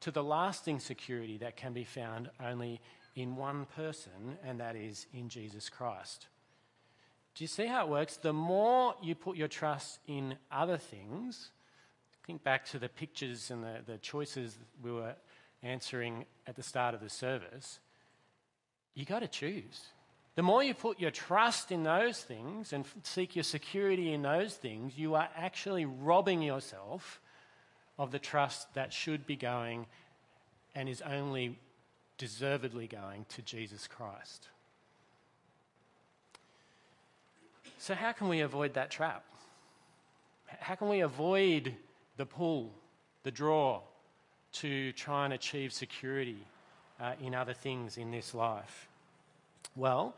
to 0.00 0.10
the 0.10 0.22
lasting 0.22 0.78
security 0.78 1.38
that 1.38 1.56
can 1.56 1.72
be 1.72 1.84
found 1.84 2.30
only 2.44 2.80
in 3.16 3.36
one 3.36 3.66
person, 3.76 4.38
and 4.44 4.60
that 4.60 4.76
is 4.76 5.06
in 5.12 5.28
Jesus 5.28 5.68
Christ. 5.68 6.26
Do 7.34 7.42
you 7.42 7.48
see 7.48 7.66
how 7.66 7.84
it 7.84 7.90
works? 7.90 8.16
The 8.16 8.32
more 8.32 8.94
you 9.02 9.14
put 9.14 9.36
your 9.36 9.48
trust 9.48 9.98
in 10.06 10.36
other 10.52 10.78
things, 10.78 11.50
think 12.26 12.42
back 12.42 12.64
to 12.66 12.78
the 12.78 12.88
pictures 12.88 13.50
and 13.50 13.62
the, 13.62 13.80
the 13.86 13.98
choices 13.98 14.56
we 14.82 14.92
were 14.92 15.14
answering 15.62 16.24
at 16.46 16.56
the 16.56 16.62
start 16.62 16.94
of 16.94 17.00
the 17.00 17.10
service, 17.10 17.80
you 18.94 19.04
got 19.04 19.20
to 19.20 19.28
choose. 19.28 19.86
The 20.34 20.42
more 20.42 20.62
you 20.62 20.74
put 20.74 20.98
your 20.98 21.12
trust 21.12 21.70
in 21.70 21.84
those 21.84 22.20
things 22.20 22.72
and 22.72 22.84
seek 23.04 23.36
your 23.36 23.44
security 23.44 24.12
in 24.12 24.22
those 24.22 24.54
things, 24.54 24.98
you 24.98 25.14
are 25.14 25.28
actually 25.36 25.84
robbing 25.84 26.42
yourself 26.42 27.20
of 27.98 28.10
the 28.10 28.18
trust 28.18 28.74
that 28.74 28.92
should 28.92 29.26
be 29.26 29.36
going 29.36 29.86
and 30.74 30.88
is 30.88 31.02
only 31.02 31.58
deservedly 32.18 32.88
going 32.88 33.26
to 33.28 33.42
Jesus 33.42 33.86
Christ. 33.86 34.48
So, 37.78 37.94
how 37.94 38.12
can 38.12 38.28
we 38.28 38.40
avoid 38.40 38.74
that 38.74 38.90
trap? 38.90 39.24
How 40.46 40.74
can 40.74 40.88
we 40.88 41.00
avoid 41.00 41.74
the 42.16 42.26
pull, 42.26 42.72
the 43.22 43.30
draw 43.30 43.82
to 44.54 44.92
try 44.92 45.24
and 45.26 45.34
achieve 45.34 45.72
security 45.72 46.38
uh, 47.00 47.12
in 47.20 47.34
other 47.34 47.52
things 47.52 47.98
in 47.98 48.10
this 48.10 48.34
life? 48.34 48.88
Well, 49.76 50.14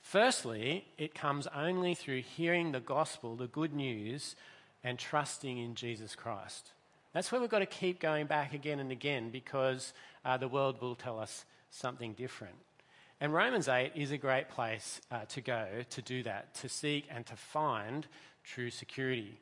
firstly, 0.00 0.86
it 0.98 1.14
comes 1.14 1.48
only 1.54 1.94
through 1.94 2.22
hearing 2.22 2.72
the 2.72 2.80
gospel, 2.80 3.36
the 3.36 3.48
good 3.48 3.72
news, 3.74 4.36
and 4.84 4.98
trusting 4.98 5.58
in 5.58 5.74
Jesus 5.74 6.14
Christ. 6.14 6.72
That's 7.12 7.30
where 7.30 7.40
we've 7.40 7.50
got 7.50 7.58
to 7.58 7.66
keep 7.66 8.00
going 8.00 8.26
back 8.26 8.54
again 8.54 8.80
and 8.80 8.90
again 8.90 9.30
because 9.30 9.92
uh, 10.24 10.36
the 10.36 10.48
world 10.48 10.80
will 10.80 10.94
tell 10.94 11.18
us 11.18 11.44
something 11.70 12.14
different. 12.14 12.54
And 13.20 13.32
Romans 13.32 13.68
8 13.68 13.92
is 13.94 14.10
a 14.10 14.18
great 14.18 14.48
place 14.48 15.00
uh, 15.10 15.26
to 15.26 15.40
go 15.40 15.66
to 15.90 16.02
do 16.02 16.22
that, 16.22 16.54
to 16.56 16.68
seek 16.68 17.06
and 17.10 17.24
to 17.26 17.36
find 17.36 18.06
true 18.44 18.70
security. 18.70 19.38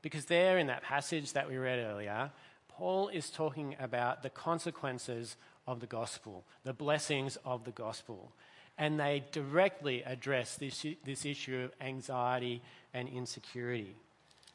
Because 0.00 0.24
there 0.24 0.58
in 0.58 0.66
that 0.66 0.82
passage 0.82 1.32
that 1.32 1.48
we 1.48 1.56
read 1.56 1.78
earlier, 1.78 2.30
Paul 2.68 3.08
is 3.08 3.30
talking 3.30 3.76
about 3.78 4.22
the 4.22 4.30
consequences 4.30 5.36
of 5.66 5.80
the 5.80 5.86
gospel, 5.86 6.44
the 6.64 6.72
blessings 6.72 7.38
of 7.44 7.64
the 7.64 7.70
gospel. 7.70 8.32
And 8.78 8.98
they 8.98 9.24
directly 9.32 10.02
address 10.02 10.56
this, 10.56 10.84
this 11.04 11.24
issue 11.24 11.60
of 11.64 11.72
anxiety 11.80 12.62
and 12.94 13.08
insecurity. 13.08 13.94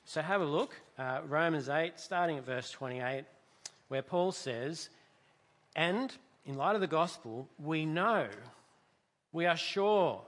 So 0.05 0.21
have 0.21 0.41
a 0.41 0.45
look, 0.45 0.73
uh, 0.97 1.19
Romans 1.27 1.69
8, 1.69 1.99
starting 1.99 2.37
at 2.37 2.45
verse 2.45 2.71
28, 2.71 3.25
where 3.89 4.01
Paul 4.01 4.31
says, 4.31 4.89
And 5.75 6.13
in 6.45 6.55
light 6.55 6.75
of 6.75 6.81
the 6.81 6.87
gospel, 6.87 7.47
we 7.59 7.85
know, 7.85 8.27
we 9.33 9.45
are 9.45 9.57
sure 9.57 10.21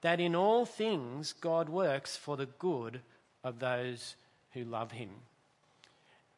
that 0.00 0.20
in 0.20 0.36
all 0.36 0.64
things 0.64 1.32
God 1.32 1.68
works 1.68 2.16
for 2.16 2.36
the 2.36 2.46
good 2.46 3.00
of 3.42 3.58
those 3.58 4.16
who 4.52 4.64
love 4.64 4.92
him. 4.92 5.10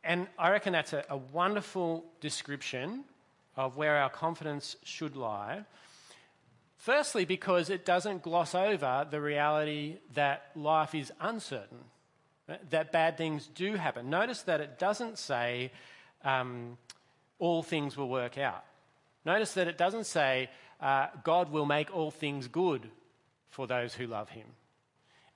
And 0.02 0.28
I 0.38 0.50
reckon 0.50 0.72
that's 0.72 0.92
a, 0.92 1.04
a 1.10 1.16
wonderful 1.16 2.04
description 2.20 3.04
of 3.56 3.76
where 3.76 3.96
our 3.96 4.08
confidence 4.08 4.76
should 4.84 5.16
lie. 5.16 5.64
Firstly, 6.76 7.24
because 7.24 7.70
it 7.70 7.84
doesn't 7.84 8.22
gloss 8.22 8.54
over 8.54 9.06
the 9.10 9.20
reality 9.20 9.96
that 10.14 10.50
life 10.54 10.94
is 10.94 11.12
uncertain 11.20 11.84
that 12.70 12.92
bad 12.92 13.16
things 13.16 13.48
do 13.54 13.74
happen. 13.74 14.08
Notice 14.10 14.42
that 14.42 14.60
it 14.60 14.78
doesn't 14.78 15.18
say 15.18 15.72
um, 16.24 16.78
all 17.38 17.62
things 17.62 17.96
will 17.96 18.08
work 18.08 18.38
out. 18.38 18.64
Notice 19.24 19.54
that 19.54 19.66
it 19.66 19.76
doesn't 19.76 20.06
say 20.06 20.48
uh, 20.80 21.08
God 21.24 21.50
will 21.50 21.66
make 21.66 21.94
all 21.94 22.10
things 22.10 22.46
good 22.46 22.88
for 23.50 23.66
those 23.66 23.94
who 23.94 24.06
love 24.06 24.28
him. 24.28 24.46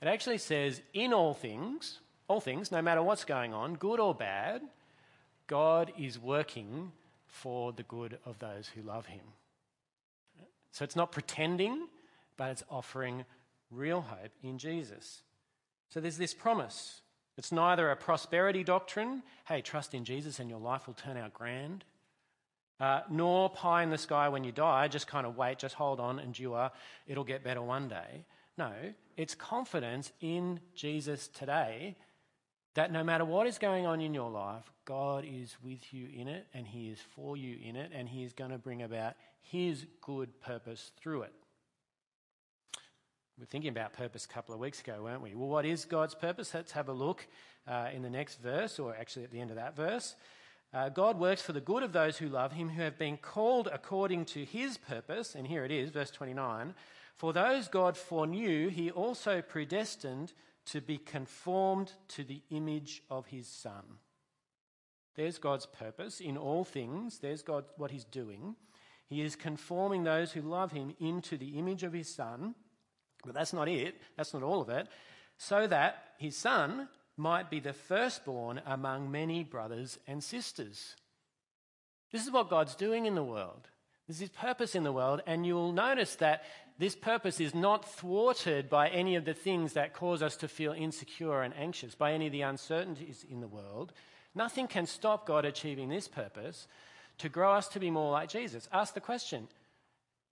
It 0.00 0.06
actually 0.06 0.38
says, 0.38 0.80
in 0.94 1.12
all 1.12 1.34
things, 1.34 1.98
all 2.28 2.40
things, 2.40 2.70
no 2.70 2.80
matter 2.80 3.02
what's 3.02 3.24
going 3.24 3.52
on, 3.52 3.74
good 3.74 3.98
or 3.98 4.14
bad, 4.14 4.62
God 5.46 5.92
is 5.98 6.18
working 6.18 6.92
for 7.26 7.72
the 7.72 7.82
good 7.82 8.18
of 8.24 8.38
those 8.38 8.68
who 8.68 8.82
love 8.82 9.06
him. 9.06 9.20
So 10.72 10.84
it's 10.84 10.96
not 10.96 11.12
pretending, 11.12 11.88
but 12.36 12.50
it's 12.50 12.62
offering 12.70 13.24
real 13.70 14.00
hope 14.00 14.32
in 14.42 14.58
Jesus. 14.58 15.22
So 15.88 16.00
there's 16.00 16.18
this 16.18 16.34
promise. 16.34 17.02
It's 17.36 17.52
neither 17.52 17.90
a 17.90 17.96
prosperity 17.96 18.64
doctrine, 18.64 19.22
hey, 19.46 19.62
trust 19.62 19.94
in 19.94 20.04
Jesus 20.04 20.40
and 20.40 20.50
your 20.50 20.60
life 20.60 20.86
will 20.86 20.94
turn 20.94 21.16
out 21.16 21.32
grand, 21.32 21.84
uh, 22.78 23.00
nor 23.10 23.50
pie 23.50 23.82
in 23.82 23.90
the 23.90 23.98
sky 23.98 24.28
when 24.28 24.44
you 24.44 24.52
die, 24.52 24.88
just 24.88 25.06
kind 25.06 25.26
of 25.26 25.36
wait, 25.36 25.58
just 25.58 25.74
hold 25.74 26.00
on, 26.00 26.18
endure, 26.18 26.70
it'll 27.06 27.24
get 27.24 27.44
better 27.44 27.62
one 27.62 27.88
day. 27.88 28.24
No, 28.58 28.72
it's 29.16 29.34
confidence 29.34 30.12
in 30.20 30.60
Jesus 30.74 31.28
today 31.28 31.96
that 32.74 32.92
no 32.92 33.02
matter 33.02 33.24
what 33.24 33.46
is 33.46 33.58
going 33.58 33.86
on 33.86 34.00
in 34.00 34.14
your 34.14 34.30
life, 34.30 34.70
God 34.84 35.24
is 35.26 35.56
with 35.62 35.92
you 35.92 36.08
in 36.14 36.28
it 36.28 36.46
and 36.54 36.66
He 36.66 36.88
is 36.88 36.98
for 37.14 37.36
you 37.36 37.56
in 37.62 37.76
it 37.76 37.90
and 37.94 38.08
He 38.08 38.22
is 38.22 38.32
going 38.32 38.50
to 38.50 38.58
bring 38.58 38.82
about 38.82 39.14
His 39.40 39.86
good 40.00 40.40
purpose 40.40 40.92
through 41.00 41.22
it. 41.22 41.32
We're 43.38 43.46
thinking 43.46 43.70
about 43.70 43.94
purpose 43.94 44.26
a 44.26 44.28
couple 44.28 44.54
of 44.54 44.60
weeks 44.60 44.80
ago, 44.80 45.00
weren't 45.02 45.22
we? 45.22 45.34
Well, 45.34 45.48
what 45.48 45.64
is 45.64 45.86
God's 45.86 46.14
purpose? 46.14 46.52
Let's 46.52 46.72
have 46.72 46.90
a 46.90 46.92
look 46.92 47.26
uh, 47.66 47.88
in 47.90 48.02
the 48.02 48.10
next 48.10 48.40
verse, 48.42 48.78
or 48.78 48.94
actually 48.94 49.24
at 49.24 49.30
the 49.30 49.40
end 49.40 49.48
of 49.48 49.56
that 49.56 49.74
verse. 49.74 50.14
Uh, 50.74 50.90
God 50.90 51.18
works 51.18 51.40
for 51.40 51.54
the 51.54 51.60
good 51.60 51.82
of 51.82 51.92
those 51.92 52.18
who 52.18 52.28
love 52.28 52.52
Him, 52.52 52.68
who 52.68 52.82
have 52.82 52.98
been 52.98 53.16
called 53.16 53.68
according 53.72 54.26
to 54.26 54.44
His 54.44 54.76
purpose. 54.76 55.34
And 55.34 55.46
here 55.46 55.64
it 55.64 55.72
is, 55.72 55.88
verse 55.88 56.10
29. 56.10 56.74
For 57.16 57.32
those 57.32 57.66
God 57.68 57.96
foreknew, 57.96 58.68
He 58.68 58.90
also 58.90 59.40
predestined 59.40 60.34
to 60.66 60.80
be 60.80 60.98
conformed 60.98 61.92
to 62.08 62.24
the 62.24 62.42
image 62.50 63.02
of 63.10 63.26
his 63.26 63.46
Son. 63.46 63.84
There's 65.16 65.38
God's 65.38 65.66
purpose 65.66 66.20
in 66.20 66.36
all 66.36 66.64
things. 66.64 67.18
There's 67.18 67.42
God, 67.42 67.64
what 67.76 67.90
he's 67.90 68.04
doing. 68.04 68.54
He 69.06 69.22
is 69.22 69.34
conforming 69.36 70.04
those 70.04 70.32
who 70.32 70.40
love 70.40 70.72
him 70.72 70.94
into 71.00 71.36
the 71.36 71.58
image 71.58 71.82
of 71.82 71.92
his 71.92 72.08
Son. 72.08 72.54
But 73.24 73.34
that's 73.34 73.52
not 73.52 73.68
it. 73.68 73.96
That's 74.16 74.32
not 74.32 74.42
all 74.42 74.62
of 74.62 74.68
it. 74.68 74.88
So 75.36 75.66
that 75.66 76.12
his 76.18 76.36
Son 76.36 76.88
might 77.16 77.50
be 77.50 77.60
the 77.60 77.72
firstborn 77.72 78.62
among 78.64 79.10
many 79.10 79.42
brothers 79.42 79.98
and 80.06 80.22
sisters. 80.22 80.94
This 82.12 82.24
is 82.24 82.30
what 82.30 82.48
God's 82.48 82.74
doing 82.74 83.06
in 83.06 83.14
the 83.14 83.24
world. 83.24 83.68
This 84.06 84.16
is 84.16 84.20
his 84.20 84.30
purpose 84.30 84.74
in 84.74 84.84
the 84.84 84.92
world. 84.92 85.22
And 85.26 85.44
you'll 85.44 85.72
notice 85.72 86.16
that 86.16 86.44
this 86.80 86.96
purpose 86.96 87.40
is 87.40 87.54
not 87.54 87.86
thwarted 87.86 88.70
by 88.70 88.88
any 88.88 89.14
of 89.14 89.26
the 89.26 89.34
things 89.34 89.74
that 89.74 89.92
cause 89.92 90.22
us 90.22 90.34
to 90.38 90.48
feel 90.48 90.72
insecure 90.72 91.42
and 91.42 91.52
anxious, 91.54 91.94
by 91.94 92.14
any 92.14 92.26
of 92.26 92.32
the 92.32 92.40
uncertainties 92.40 93.22
in 93.28 93.42
the 93.42 93.46
world. 93.46 93.92
Nothing 94.34 94.66
can 94.66 94.86
stop 94.86 95.26
God 95.26 95.44
achieving 95.44 95.90
this 95.90 96.08
purpose 96.08 96.66
to 97.18 97.28
grow 97.28 97.52
us 97.52 97.68
to 97.68 97.80
be 97.80 97.90
more 97.90 98.10
like 98.10 98.30
Jesus. 98.30 98.66
Ask 98.72 98.94
the 98.94 99.00
question 99.00 99.46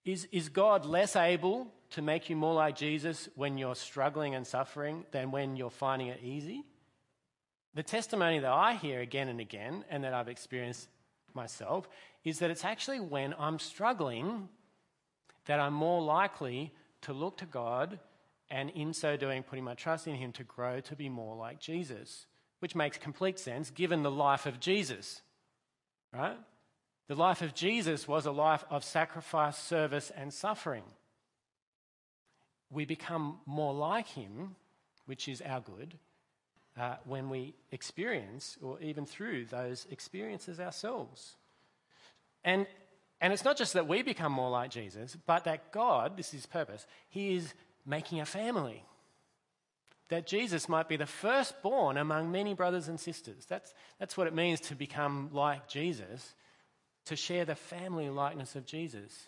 is, 0.03 0.27
is 0.31 0.49
God 0.49 0.85
less 0.85 1.15
able 1.15 1.67
to 1.91 2.01
make 2.01 2.31
you 2.31 2.35
more 2.35 2.55
like 2.55 2.75
Jesus 2.75 3.29
when 3.35 3.59
you're 3.59 3.75
struggling 3.75 4.33
and 4.33 4.47
suffering 4.47 5.05
than 5.11 5.29
when 5.29 5.55
you're 5.55 5.69
finding 5.69 6.07
it 6.07 6.19
easy? 6.23 6.63
The 7.75 7.83
testimony 7.83 8.39
that 8.39 8.51
I 8.51 8.73
hear 8.73 9.01
again 9.01 9.27
and 9.27 9.39
again, 9.39 9.85
and 9.87 10.03
that 10.03 10.15
I've 10.15 10.29
experienced 10.29 10.87
myself, 11.35 11.87
is 12.23 12.39
that 12.39 12.49
it's 12.49 12.65
actually 12.65 13.01
when 13.01 13.35
I'm 13.37 13.59
struggling 13.59 14.49
that 15.45 15.59
I'm 15.59 15.73
more 15.73 16.01
likely 16.01 16.73
to 17.01 17.13
look 17.13 17.37
to 17.37 17.45
God 17.45 17.99
and 18.49 18.69
in 18.71 18.93
so 18.93 19.15
doing, 19.15 19.43
putting 19.43 19.63
my 19.63 19.75
trust 19.75 20.07
in 20.07 20.15
Him 20.15 20.31
to 20.33 20.43
grow 20.43 20.79
to 20.81 20.95
be 20.95 21.09
more 21.09 21.35
like 21.35 21.59
Jesus, 21.59 22.25
which 22.59 22.75
makes 22.75 22.97
complete 22.97 23.37
sense 23.39 23.69
given 23.69 24.03
the 24.03 24.11
life 24.11 24.45
of 24.45 24.59
Jesus, 24.59 25.21
right? 26.13 26.37
The 27.07 27.15
life 27.15 27.41
of 27.41 27.53
Jesus 27.53 28.07
was 28.07 28.25
a 28.25 28.31
life 28.31 28.63
of 28.69 28.83
sacrifice, 28.83 29.57
service, 29.57 30.11
and 30.15 30.33
suffering. 30.33 30.83
We 32.71 32.85
become 32.85 33.39
more 33.45 33.73
like 33.73 34.07
Him, 34.07 34.55
which 35.05 35.27
is 35.27 35.41
our 35.41 35.59
good, 35.59 35.95
uh, 36.79 36.95
when 37.05 37.29
we 37.29 37.55
experience 37.71 38.57
or 38.61 38.79
even 38.79 39.05
through 39.05 39.45
those 39.45 39.87
experiences 39.91 40.59
ourselves. 40.59 41.35
And 42.43 42.67
and 43.21 43.33
it's 43.33 43.43
not 43.43 43.57
just 43.57 43.73
that 43.73 43.87
we 43.87 44.01
become 44.01 44.31
more 44.31 44.49
like 44.49 44.71
Jesus, 44.71 45.17
but 45.25 45.43
that 45.43 45.71
God, 45.71 46.15
this 46.15 46.27
is 46.27 46.33
his 46.33 46.45
purpose, 46.45 46.85
he 47.09 47.35
is 47.35 47.53
making 47.85 48.21
a 48.21 48.25
family. 48.25 48.83
That 50.07 50.25
Jesus 50.25 50.67
might 50.67 50.87
be 50.87 50.95
the 50.95 51.05
firstborn 51.05 51.97
among 51.97 52.31
many 52.31 52.53
brothers 52.53 52.87
and 52.87 52.99
sisters. 52.99 53.45
That's, 53.45 53.73
that's 53.99 54.17
what 54.17 54.27
it 54.27 54.33
means 54.33 54.59
to 54.61 54.75
become 54.75 55.29
like 55.33 55.67
Jesus, 55.67 56.33
to 57.05 57.15
share 57.15 57.45
the 57.45 57.55
family 57.55 58.09
likeness 58.09 58.55
of 58.55 58.65
Jesus. 58.65 59.27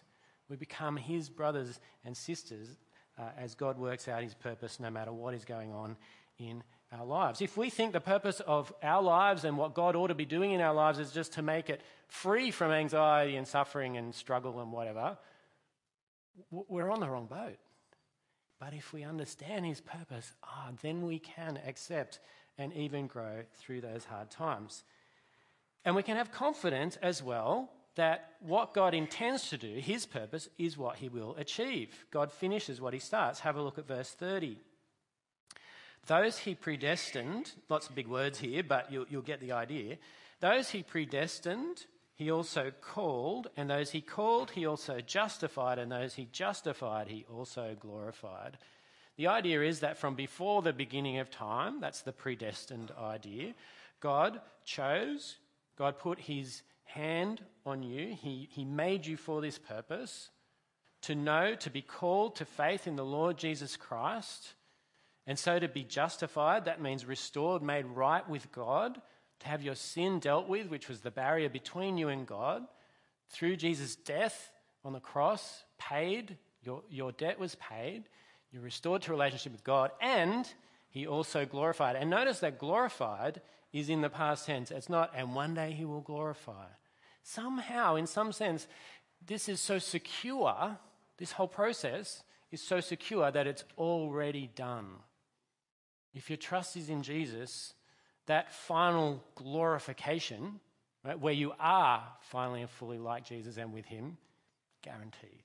We 0.49 0.55
become 0.55 0.97
his 0.97 1.29
brothers 1.29 1.79
and 2.03 2.15
sisters 2.15 2.67
uh, 3.19 3.23
as 3.37 3.55
God 3.55 3.77
works 3.77 4.07
out 4.07 4.23
his 4.23 4.33
purpose 4.33 4.79
no 4.79 4.89
matter 4.89 5.11
what 5.11 5.33
is 5.33 5.45
going 5.45 5.71
on 5.71 5.97
in 6.39 6.63
our 6.91 7.05
lives. 7.05 7.41
If 7.41 7.57
we 7.57 7.69
think 7.69 7.93
the 7.93 8.01
purpose 8.01 8.41
of 8.41 8.73
our 8.83 9.01
lives 9.01 9.45
and 9.45 9.57
what 9.57 9.73
God 9.73 9.95
ought 9.95 10.07
to 10.07 10.15
be 10.15 10.25
doing 10.25 10.51
in 10.51 10.61
our 10.61 10.73
lives 10.73 10.99
is 10.99 11.11
just 11.11 11.33
to 11.33 11.41
make 11.41 11.69
it 11.69 11.81
free 12.07 12.51
from 12.51 12.71
anxiety 12.71 13.37
and 13.37 13.47
suffering 13.47 13.97
and 13.97 14.13
struggle 14.13 14.59
and 14.59 14.71
whatever, 14.71 15.17
we're 16.49 16.89
on 16.89 16.99
the 16.99 17.09
wrong 17.09 17.27
boat. 17.27 17.57
But 18.59 18.73
if 18.73 18.93
we 18.93 19.03
understand 19.03 19.65
His 19.65 19.81
purpose, 19.81 20.33
ah, 20.43 20.69
then 20.81 21.01
we 21.07 21.19
can 21.19 21.59
accept 21.65 22.19
and 22.57 22.73
even 22.73 23.07
grow 23.07 23.43
through 23.55 23.81
those 23.81 24.05
hard 24.05 24.29
times. 24.29 24.83
And 25.83 25.95
we 25.95 26.03
can 26.03 26.17
have 26.17 26.31
confidence 26.31 26.97
as 26.97 27.23
well 27.23 27.71
that 27.95 28.33
what 28.39 28.73
God 28.73 28.93
intends 28.93 29.49
to 29.49 29.57
do, 29.57 29.75
His 29.79 30.05
purpose, 30.05 30.47
is 30.57 30.77
what 30.77 30.97
He 30.97 31.09
will 31.09 31.35
achieve. 31.37 32.05
God 32.11 32.31
finishes 32.31 32.79
what 32.79 32.93
He 32.93 32.99
starts. 32.99 33.39
Have 33.39 33.55
a 33.55 33.61
look 33.61 33.77
at 33.77 33.87
verse 33.87 34.11
30. 34.11 34.57
Those 36.07 36.39
he 36.39 36.55
predestined, 36.55 37.51
lots 37.69 37.87
of 37.87 37.95
big 37.95 38.07
words 38.07 38.39
here, 38.39 38.63
but 38.63 38.91
you'll, 38.91 39.05
you'll 39.09 39.21
get 39.21 39.39
the 39.39 39.51
idea. 39.51 39.97
Those 40.39 40.69
he 40.71 40.81
predestined, 40.81 41.85
he 42.15 42.31
also 42.31 42.71
called, 42.81 43.49
and 43.55 43.69
those 43.69 43.91
he 43.91 44.01
called, 44.01 44.51
he 44.51 44.65
also 44.65 44.99
justified, 44.99 45.77
and 45.77 45.91
those 45.91 46.15
he 46.15 46.27
justified, 46.31 47.07
he 47.07 47.25
also 47.31 47.75
glorified. 47.79 48.57
The 49.17 49.27
idea 49.27 49.61
is 49.61 49.81
that 49.81 49.97
from 49.97 50.15
before 50.15 50.61
the 50.61 50.73
beginning 50.73 51.19
of 51.19 51.29
time, 51.29 51.79
that's 51.79 52.01
the 52.01 52.11
predestined 52.11 52.91
idea, 52.99 53.53
God 53.99 54.41
chose, 54.65 55.37
God 55.77 55.99
put 55.99 56.19
his 56.19 56.63
hand 56.85 57.41
on 57.65 57.83
you, 57.83 58.15
he, 58.19 58.49
he 58.51 58.65
made 58.65 59.05
you 59.05 59.17
for 59.17 59.41
this 59.41 59.59
purpose 59.59 60.29
to 61.03 61.15
know, 61.15 61.55
to 61.55 61.69
be 61.69 61.81
called 61.81 62.35
to 62.35 62.45
faith 62.45 62.87
in 62.87 62.95
the 62.95 63.05
Lord 63.05 63.37
Jesus 63.37 63.77
Christ 63.77 64.53
and 65.27 65.37
so 65.37 65.59
to 65.59 65.67
be 65.67 65.83
justified, 65.83 66.65
that 66.65 66.81
means 66.81 67.05
restored, 67.05 67.61
made 67.61 67.85
right 67.85 68.27
with 68.27 68.51
God, 68.51 69.01
to 69.39 69.47
have 69.47 69.61
your 69.61 69.75
sin 69.75 70.19
dealt 70.19 70.47
with, 70.47 70.69
which 70.69 70.87
was 70.87 71.01
the 71.01 71.11
barrier 71.11 71.49
between 71.49 71.97
you 71.97 72.09
and 72.09 72.27
God, 72.27 72.63
through 73.29 73.55
Jesus' 73.55 73.95
death 73.95 74.51
on 74.83 74.93
the 74.93 74.99
cross, 74.99 75.63
paid, 75.77 76.37
your, 76.63 76.83
your 76.89 77.11
debt 77.11 77.39
was 77.39 77.55
paid, 77.55 78.03
you're 78.51 78.61
restored 78.61 79.03
to 79.03 79.11
relationship 79.11 79.51
with 79.51 79.63
God, 79.63 79.91
and 80.01 80.51
he 80.89 81.07
also 81.07 81.45
glorified. 81.45 81.95
And 81.95 82.09
notice 82.09 82.39
that 82.39 82.59
glorified 82.59 83.41
is 83.71 83.89
in 83.89 84.01
the 84.01 84.09
past 84.09 84.45
tense. 84.45 84.71
It's 84.71 84.89
not, 84.89 85.13
and 85.15 85.33
one 85.33 85.53
day 85.53 85.71
he 85.71 85.85
will 85.85 86.01
glorify. 86.01 86.65
Somehow, 87.23 87.95
in 87.95 88.07
some 88.07 88.31
sense, 88.31 88.67
this 89.25 89.47
is 89.47 89.61
so 89.61 89.79
secure, 89.79 90.77
this 91.17 91.31
whole 91.31 91.47
process 91.47 92.23
is 92.51 92.61
so 92.61 92.79
secure 92.79 93.31
that 93.31 93.47
it's 93.47 93.63
already 93.77 94.49
done. 94.55 94.87
If 96.13 96.29
your 96.29 96.37
trust 96.37 96.75
is 96.75 96.89
in 96.89 97.03
Jesus, 97.03 97.73
that 98.27 98.53
final 98.53 99.23
glorification, 99.35 100.59
right, 101.03 101.19
where 101.19 101.33
you 101.33 101.53
are 101.59 102.03
finally 102.21 102.61
and 102.61 102.69
fully 102.69 102.97
like 102.97 103.25
Jesus 103.25 103.57
and 103.57 103.73
with 103.73 103.85
Him, 103.85 104.17
guaranteed. 104.81 105.43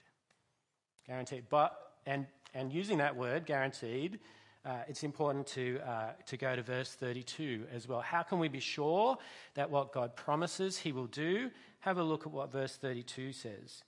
Guaranteed. 1.06 1.44
But, 1.48 1.76
and, 2.04 2.26
and 2.54 2.72
using 2.72 2.98
that 2.98 3.16
word, 3.16 3.46
guaranteed, 3.46 4.18
uh, 4.64 4.78
it's 4.88 5.04
important 5.04 5.46
to, 5.46 5.78
uh, 5.86 6.10
to 6.26 6.36
go 6.36 6.56
to 6.56 6.62
verse 6.62 6.92
32 6.94 7.66
as 7.72 7.86
well. 7.86 8.00
How 8.00 8.22
can 8.22 8.40
we 8.40 8.48
be 8.48 8.60
sure 8.60 9.16
that 9.54 9.70
what 9.70 9.92
God 9.92 10.16
promises 10.16 10.76
He 10.76 10.90
will 10.90 11.06
do? 11.06 11.50
Have 11.80 11.98
a 11.98 12.02
look 12.02 12.26
at 12.26 12.32
what 12.32 12.50
verse 12.50 12.76
32 12.76 13.32
says. 13.32 13.84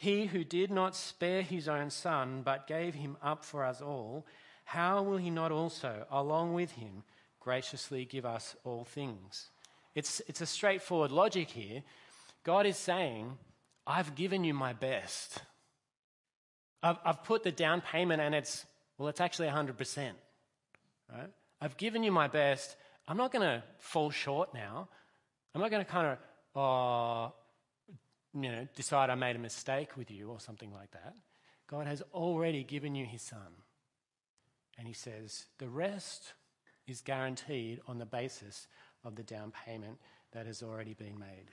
He 0.00 0.24
who 0.24 0.44
did 0.44 0.70
not 0.70 0.96
spare 0.96 1.42
his 1.42 1.68
own 1.68 1.90
son, 1.90 2.40
but 2.42 2.66
gave 2.66 2.94
him 2.94 3.18
up 3.22 3.44
for 3.44 3.62
us 3.62 3.82
all, 3.82 4.24
how 4.70 5.02
will 5.02 5.16
he 5.16 5.30
not 5.30 5.50
also, 5.50 6.06
along 6.12 6.54
with 6.54 6.70
him, 6.70 7.02
graciously 7.40 8.04
give 8.04 8.24
us 8.24 8.54
all 8.62 8.84
things? 8.84 9.50
It's, 9.96 10.22
it's 10.28 10.40
a 10.40 10.46
straightforward 10.46 11.10
logic 11.10 11.50
here. 11.50 11.82
God 12.44 12.66
is 12.66 12.76
saying, 12.76 13.36
I've 13.84 14.14
given 14.14 14.44
you 14.44 14.54
my 14.54 14.72
best. 14.72 15.42
I've, 16.84 16.98
I've 17.04 17.24
put 17.24 17.42
the 17.42 17.50
down 17.50 17.80
payment 17.80 18.22
and 18.22 18.32
it's, 18.32 18.64
well, 18.96 19.08
it's 19.08 19.20
actually 19.20 19.48
100%. 19.48 20.10
Right? 21.12 21.30
I've 21.60 21.76
given 21.76 22.04
you 22.04 22.12
my 22.12 22.28
best. 22.28 22.76
I'm 23.08 23.16
not 23.16 23.32
going 23.32 23.42
to 23.42 23.64
fall 23.78 24.12
short 24.12 24.54
now. 24.54 24.88
I'm 25.52 25.60
not 25.60 25.72
going 25.72 25.84
to 25.84 25.90
kind 25.90 26.06
of, 26.06 26.18
oh, 26.54 27.32
you 28.40 28.52
know, 28.52 28.68
decide 28.76 29.10
I 29.10 29.16
made 29.16 29.34
a 29.34 29.40
mistake 29.40 29.96
with 29.96 30.12
you 30.12 30.30
or 30.30 30.38
something 30.38 30.72
like 30.72 30.92
that. 30.92 31.16
God 31.66 31.88
has 31.88 32.04
already 32.14 32.62
given 32.62 32.94
you 32.94 33.04
his 33.04 33.22
son. 33.22 33.64
And 34.80 34.88
he 34.88 34.94
says, 34.94 35.44
the 35.58 35.68
rest 35.68 36.32
is 36.88 37.02
guaranteed 37.02 37.80
on 37.86 37.98
the 37.98 38.06
basis 38.06 38.66
of 39.04 39.14
the 39.14 39.22
down 39.22 39.52
payment 39.66 39.98
that 40.32 40.46
has 40.46 40.62
already 40.62 40.94
been 40.94 41.18
made. 41.18 41.50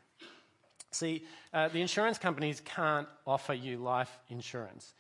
See, 0.92 1.26
uh, 1.54 1.68
the 1.68 1.82
insurance 1.82 2.18
companies 2.18 2.62
can't 2.64 3.06
offer 3.26 3.54
you 3.54 3.80
life 3.80 4.18
insurance, 4.30 4.94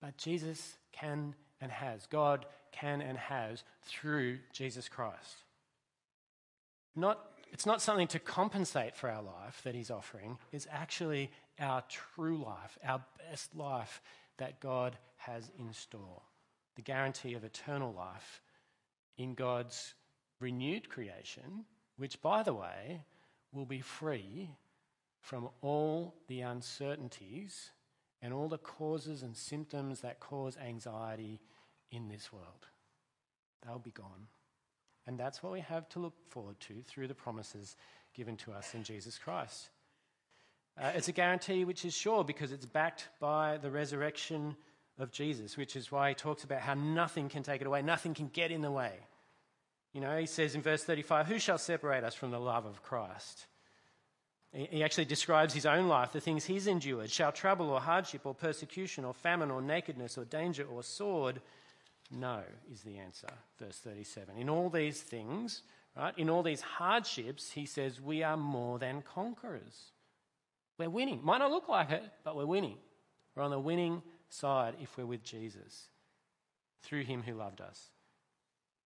but 0.00 0.16
Jesus 0.16 0.76
can 0.92 1.34
and 1.60 1.70
has. 1.70 2.06
God 2.06 2.46
can 2.72 3.02
and 3.02 3.18
has 3.18 3.64
through 3.82 4.38
Jesus 4.54 4.88
Christ. 4.88 5.44
Not, 6.96 7.20
it's 7.52 7.66
not 7.66 7.82
something 7.82 8.08
to 8.08 8.18
compensate 8.18 8.96
for 8.96 9.10
our 9.10 9.22
life 9.22 9.60
that 9.64 9.74
He's 9.74 9.90
offering, 9.90 10.38
it's 10.52 10.66
actually 10.72 11.30
our 11.60 11.82
true 11.82 12.42
life, 12.42 12.78
our 12.82 13.02
best 13.28 13.54
life 13.54 14.00
that 14.38 14.58
God 14.58 14.96
has 15.18 15.50
in 15.58 15.74
store. 15.74 16.22
The 16.76 16.82
guarantee 16.82 17.34
of 17.34 17.44
eternal 17.44 17.92
life 17.92 18.42
in 19.16 19.34
God's 19.34 19.94
renewed 20.40 20.88
creation, 20.88 21.64
which, 21.96 22.20
by 22.20 22.42
the 22.42 22.54
way, 22.54 23.02
will 23.52 23.66
be 23.66 23.80
free 23.80 24.50
from 25.20 25.48
all 25.60 26.14
the 26.28 26.40
uncertainties 26.40 27.70
and 28.20 28.32
all 28.32 28.48
the 28.48 28.58
causes 28.58 29.22
and 29.22 29.36
symptoms 29.36 30.00
that 30.00 30.20
cause 30.20 30.56
anxiety 30.56 31.40
in 31.90 32.08
this 32.08 32.32
world. 32.32 32.66
They'll 33.64 33.78
be 33.78 33.90
gone. 33.90 34.26
And 35.06 35.18
that's 35.18 35.42
what 35.42 35.52
we 35.52 35.60
have 35.60 35.88
to 35.90 35.98
look 35.98 36.14
forward 36.30 36.58
to 36.60 36.82
through 36.86 37.08
the 37.08 37.14
promises 37.14 37.76
given 38.14 38.36
to 38.38 38.52
us 38.52 38.74
in 38.74 38.84
Jesus 38.84 39.18
Christ. 39.18 39.70
Uh, 40.80 40.92
it's 40.94 41.08
a 41.08 41.12
guarantee 41.12 41.64
which 41.64 41.84
is 41.84 41.94
sure 41.94 42.24
because 42.24 42.52
it's 42.52 42.66
backed 42.66 43.08
by 43.20 43.58
the 43.58 43.70
resurrection 43.70 44.56
of 44.98 45.10
Jesus, 45.10 45.56
which 45.56 45.76
is 45.76 45.90
why 45.90 46.10
he 46.10 46.14
talks 46.14 46.44
about 46.44 46.60
how 46.60 46.74
nothing 46.74 47.28
can 47.28 47.42
take 47.42 47.60
it 47.60 47.66
away, 47.66 47.82
nothing 47.82 48.14
can 48.14 48.28
get 48.28 48.50
in 48.50 48.62
the 48.62 48.70
way. 48.70 48.92
You 49.92 50.00
know, 50.00 50.16
he 50.16 50.26
says 50.26 50.54
in 50.54 50.62
verse 50.62 50.84
35, 50.84 51.26
Who 51.26 51.38
shall 51.38 51.58
separate 51.58 52.04
us 52.04 52.14
from 52.14 52.30
the 52.30 52.40
love 52.40 52.64
of 52.64 52.82
Christ? 52.82 53.46
He 54.52 54.84
actually 54.84 55.06
describes 55.06 55.54
his 55.54 55.64
own 55.64 55.88
life, 55.88 56.12
the 56.12 56.20
things 56.20 56.44
he's 56.44 56.66
endured. 56.66 57.10
Shall 57.10 57.32
trouble 57.32 57.70
or 57.70 57.80
hardship 57.80 58.26
or 58.26 58.34
persecution 58.34 59.04
or 59.04 59.14
famine 59.14 59.50
or 59.50 59.62
nakedness 59.62 60.18
or 60.18 60.26
danger 60.26 60.64
or 60.64 60.82
sword? 60.82 61.40
No, 62.10 62.42
is 62.70 62.82
the 62.82 62.98
answer. 62.98 63.28
Verse 63.58 63.78
37. 63.78 64.36
In 64.36 64.50
all 64.50 64.68
these 64.68 65.00
things, 65.00 65.62
right, 65.96 66.12
in 66.18 66.28
all 66.28 66.42
these 66.42 66.60
hardships, 66.60 67.52
he 67.52 67.64
says, 67.64 67.98
we 67.98 68.22
are 68.22 68.36
more 68.36 68.78
than 68.78 69.02
conquerors. 69.02 69.92
We're 70.78 70.90
winning. 70.90 71.20
Might 71.22 71.38
not 71.38 71.50
look 71.50 71.68
like 71.68 71.90
it, 71.90 72.02
but 72.22 72.36
we're 72.36 72.44
winning. 72.44 72.76
We're 73.34 73.44
on 73.44 73.50
the 73.50 73.58
winning 73.58 74.02
side 74.32 74.74
if 74.80 74.96
we're 74.96 75.06
with 75.06 75.22
Jesus 75.22 75.88
through 76.82 77.04
him 77.04 77.22
who 77.22 77.34
loved 77.34 77.60
us. 77.60 77.90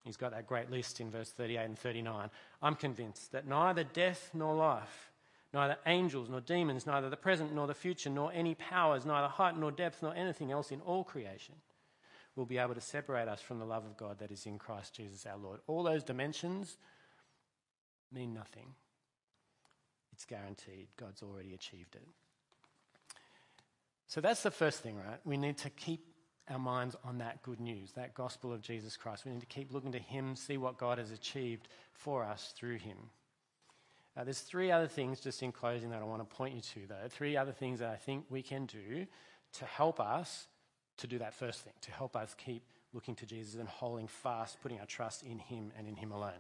He's 0.03 0.17
got 0.17 0.33
that 0.33 0.47
great 0.47 0.71
list 0.71 1.01
in 1.01 1.11
verse 1.11 1.31
38 1.31 1.65
and 1.65 1.79
39. 1.79 2.31
I'm 2.63 2.75
convinced 2.75 3.33
that 3.33 3.47
neither 3.47 3.83
death 3.83 4.31
nor 4.33 4.55
life, 4.55 5.11
neither 5.53 5.77
angels 5.87 6.29
nor 6.29 6.41
demons, 6.41 6.87
neither 6.87 7.11
the 7.11 7.17
present 7.17 7.55
nor 7.55 7.67
the 7.67 7.75
future, 7.75 8.11
nor 8.11 8.31
any 8.33 8.55
powers, 8.55 9.05
neither 9.05 9.29
height 9.29 9.59
nor 9.59 9.73
depth, 9.73 10.03
nor 10.03 10.15
anything 10.15 10.53
else 10.53 10.71
in 10.71 10.81
all 10.83 11.03
creation 11.03 11.57
will 12.37 12.47
be 12.47 12.59
able 12.59 12.75
to 12.75 12.81
separate 12.81 13.29
us 13.29 13.41
from 13.41 13.59
the 13.59 13.65
love 13.65 13.85
of 13.85 13.97
God 13.97 14.19
that 14.19 14.31
is 14.31 14.47
in 14.47 14.59
Christ 14.59 14.95
Jesus 14.95 15.27
our 15.27 15.39
Lord. 15.39 15.61
All 15.67 15.83
those 15.83 16.05
dimensions 16.05 16.77
mean 18.13 18.35
nothing. 18.35 18.75
It's 20.13 20.27
guaranteed. 20.27 20.89
God's 20.97 21.23
already 21.23 21.55
achieved 21.55 21.97
it. 21.97 22.07
So 24.07 24.21
that's 24.21 24.43
the 24.43 24.51
first 24.51 24.81
thing, 24.83 24.97
right? 24.97 25.19
We 25.25 25.37
need 25.37 25.59
to 25.59 25.71
keep 25.71 26.07
our 26.49 26.59
minds 26.59 26.95
on 27.05 27.19
that 27.19 27.43
good 27.43 27.61
news, 27.61 27.93
that 27.93 28.15
gospel 28.15 28.53
of 28.53 28.61
Jesus 28.61 28.97
Christ. 28.97 29.25
We 29.25 29.33
need 29.33 29.41
to 29.41 29.47
keep 29.47 29.73
looking 29.73 29.93
to 29.93 29.99
Him, 29.99 30.37
see 30.37 30.57
what 30.57 30.79
God 30.79 30.99
has 30.99 31.11
achieved 31.11 31.69
for 31.93 32.25
us 32.25 32.55
through 32.57 32.79
Him. 32.79 32.97
Uh, 34.17 34.25
there's 34.25 34.41
three 34.41 34.71
other 34.71 34.87
things, 34.87 35.21
just 35.21 35.43
in 35.43 35.53
closing, 35.53 35.91
that 35.91 36.01
I 36.01 36.05
want 36.05 36.29
to 36.29 36.37
point 36.37 36.55
you 36.55 36.61
to, 36.61 36.87
though. 36.89 37.09
Three 37.09 37.37
other 37.37 37.53
things 37.53 37.81
that 37.81 37.91
I 37.91 37.97
think 37.97 38.25
we 38.31 38.43
can 38.43 38.67
do 38.67 39.07
to 39.55 39.65
help 39.65 40.01
us 40.01 40.47
to 40.99 41.07
do 41.07 41.19
that 41.19 41.35
first 41.35 41.63
thing, 41.63 41.75
to 41.83 41.91
help 41.91 42.17
us 42.17 42.35
keep 42.35 42.63
looking 42.95 43.15
to 43.17 43.27
Jesus 43.27 43.57
and 43.57 43.69
holding 43.69 44.07
fast, 44.07 44.63
putting 44.63 44.79
our 44.81 44.87
trust 44.87 45.23
in 45.23 45.39
Him 45.39 45.73
and 45.77 45.87
in 45.89 45.97
Him 45.97 46.13
alone. 46.13 46.33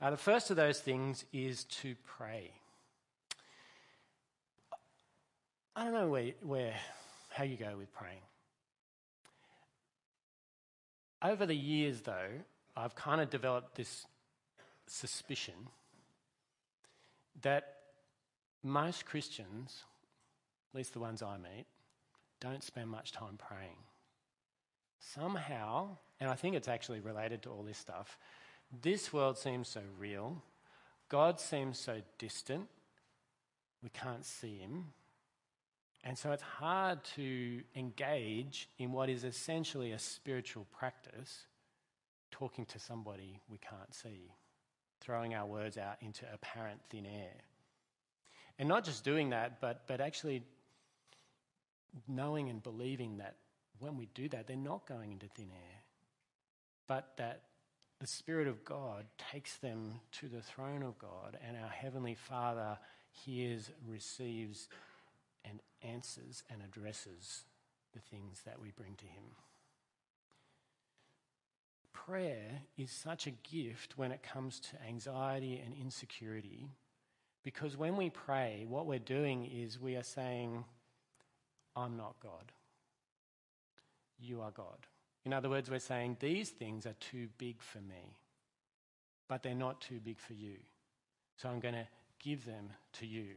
Uh, 0.00 0.10
the 0.10 0.16
first 0.16 0.50
of 0.50 0.56
those 0.56 0.80
things 0.80 1.24
is 1.32 1.64
to 1.64 1.96
pray. 2.06 2.52
I 5.78 5.84
don't 5.84 5.92
know 5.92 6.08
where, 6.08 6.32
where, 6.42 6.74
how 7.28 7.44
you 7.44 7.56
go 7.56 7.76
with 7.78 7.92
praying. 7.92 8.18
Over 11.22 11.46
the 11.46 11.54
years, 11.54 12.00
though, 12.00 12.30
I've 12.76 12.96
kind 12.96 13.20
of 13.20 13.30
developed 13.30 13.76
this 13.76 14.04
suspicion 14.88 15.54
that 17.42 17.76
most 18.64 19.06
Christians, 19.06 19.84
at 20.72 20.78
least 20.78 20.94
the 20.94 20.98
ones 20.98 21.22
I 21.22 21.36
meet, 21.36 21.66
don't 22.40 22.64
spend 22.64 22.90
much 22.90 23.12
time 23.12 23.38
praying. 23.38 23.78
Somehow, 24.98 25.90
and 26.18 26.28
I 26.28 26.34
think 26.34 26.56
it's 26.56 26.66
actually 26.66 26.98
related 26.98 27.42
to 27.42 27.50
all 27.50 27.62
this 27.62 27.78
stuff, 27.78 28.18
this 28.82 29.12
world 29.12 29.38
seems 29.38 29.68
so 29.68 29.82
real. 29.96 30.42
God 31.08 31.38
seems 31.38 31.78
so 31.78 32.00
distant. 32.18 32.66
We 33.80 33.90
can't 33.90 34.24
see 34.24 34.58
him. 34.58 34.86
And 36.08 36.16
so 36.16 36.32
it's 36.32 36.42
hard 36.42 37.04
to 37.16 37.60
engage 37.76 38.70
in 38.78 38.92
what 38.92 39.10
is 39.10 39.24
essentially 39.24 39.92
a 39.92 39.98
spiritual 39.98 40.66
practice, 40.78 41.44
talking 42.30 42.64
to 42.64 42.78
somebody 42.78 43.42
we 43.50 43.58
can't 43.58 43.94
see, 43.94 44.32
throwing 45.02 45.34
our 45.34 45.44
words 45.44 45.76
out 45.76 45.96
into 46.00 46.24
apparent 46.32 46.80
thin 46.88 47.04
air. 47.04 47.34
And 48.58 48.70
not 48.70 48.84
just 48.84 49.04
doing 49.04 49.28
that, 49.30 49.60
but, 49.60 49.82
but 49.86 50.00
actually 50.00 50.44
knowing 52.08 52.48
and 52.48 52.62
believing 52.62 53.18
that 53.18 53.36
when 53.78 53.98
we 53.98 54.08
do 54.14 54.30
that, 54.30 54.46
they're 54.46 54.56
not 54.56 54.86
going 54.86 55.12
into 55.12 55.26
thin 55.26 55.50
air, 55.52 55.82
but 56.86 57.12
that 57.18 57.42
the 58.00 58.06
Spirit 58.06 58.48
of 58.48 58.64
God 58.64 59.04
takes 59.30 59.58
them 59.58 60.00
to 60.12 60.28
the 60.28 60.40
throne 60.40 60.82
of 60.82 60.98
God, 60.98 61.36
and 61.46 61.54
our 61.54 61.68
Heavenly 61.68 62.14
Father 62.14 62.78
hears, 63.10 63.70
receives, 63.86 64.68
and 65.48 65.60
answers 65.82 66.42
and 66.50 66.60
addresses 66.62 67.44
the 67.92 68.00
things 68.00 68.42
that 68.44 68.60
we 68.60 68.70
bring 68.70 68.94
to 68.96 69.06
Him. 69.06 69.24
Prayer 71.92 72.62
is 72.76 72.90
such 72.90 73.26
a 73.26 73.30
gift 73.30 73.96
when 73.96 74.12
it 74.12 74.22
comes 74.22 74.60
to 74.60 74.86
anxiety 74.86 75.62
and 75.64 75.74
insecurity 75.74 76.70
because 77.44 77.76
when 77.76 77.96
we 77.96 78.10
pray, 78.10 78.66
what 78.68 78.86
we're 78.86 78.98
doing 78.98 79.46
is 79.46 79.80
we 79.80 79.96
are 79.96 80.02
saying, 80.02 80.64
I'm 81.76 81.96
not 81.96 82.16
God. 82.22 82.52
You 84.18 84.42
are 84.42 84.50
God. 84.50 84.86
In 85.24 85.32
other 85.32 85.48
words, 85.48 85.70
we're 85.70 85.78
saying 85.78 86.16
these 86.20 86.50
things 86.50 86.86
are 86.86 86.96
too 87.00 87.28
big 87.38 87.60
for 87.60 87.78
me, 87.78 88.16
but 89.28 89.42
they're 89.42 89.54
not 89.54 89.80
too 89.80 90.00
big 90.02 90.18
for 90.18 90.32
you. 90.32 90.56
So 91.36 91.48
I'm 91.48 91.60
going 91.60 91.74
to 91.74 91.86
give 92.18 92.44
them 92.44 92.70
to 92.94 93.06
you. 93.06 93.34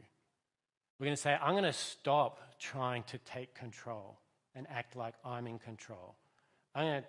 We're 1.02 1.06
going 1.06 1.16
to 1.16 1.22
say, 1.22 1.36
I'm 1.42 1.54
going 1.54 1.64
to 1.64 1.72
stop 1.72 2.38
trying 2.60 3.02
to 3.08 3.18
take 3.18 3.56
control 3.56 4.20
and 4.54 4.68
act 4.70 4.94
like 4.94 5.14
I'm 5.24 5.48
in 5.48 5.58
control. 5.58 6.14
I'm 6.76 6.84
going 6.84 7.02
to 7.02 7.08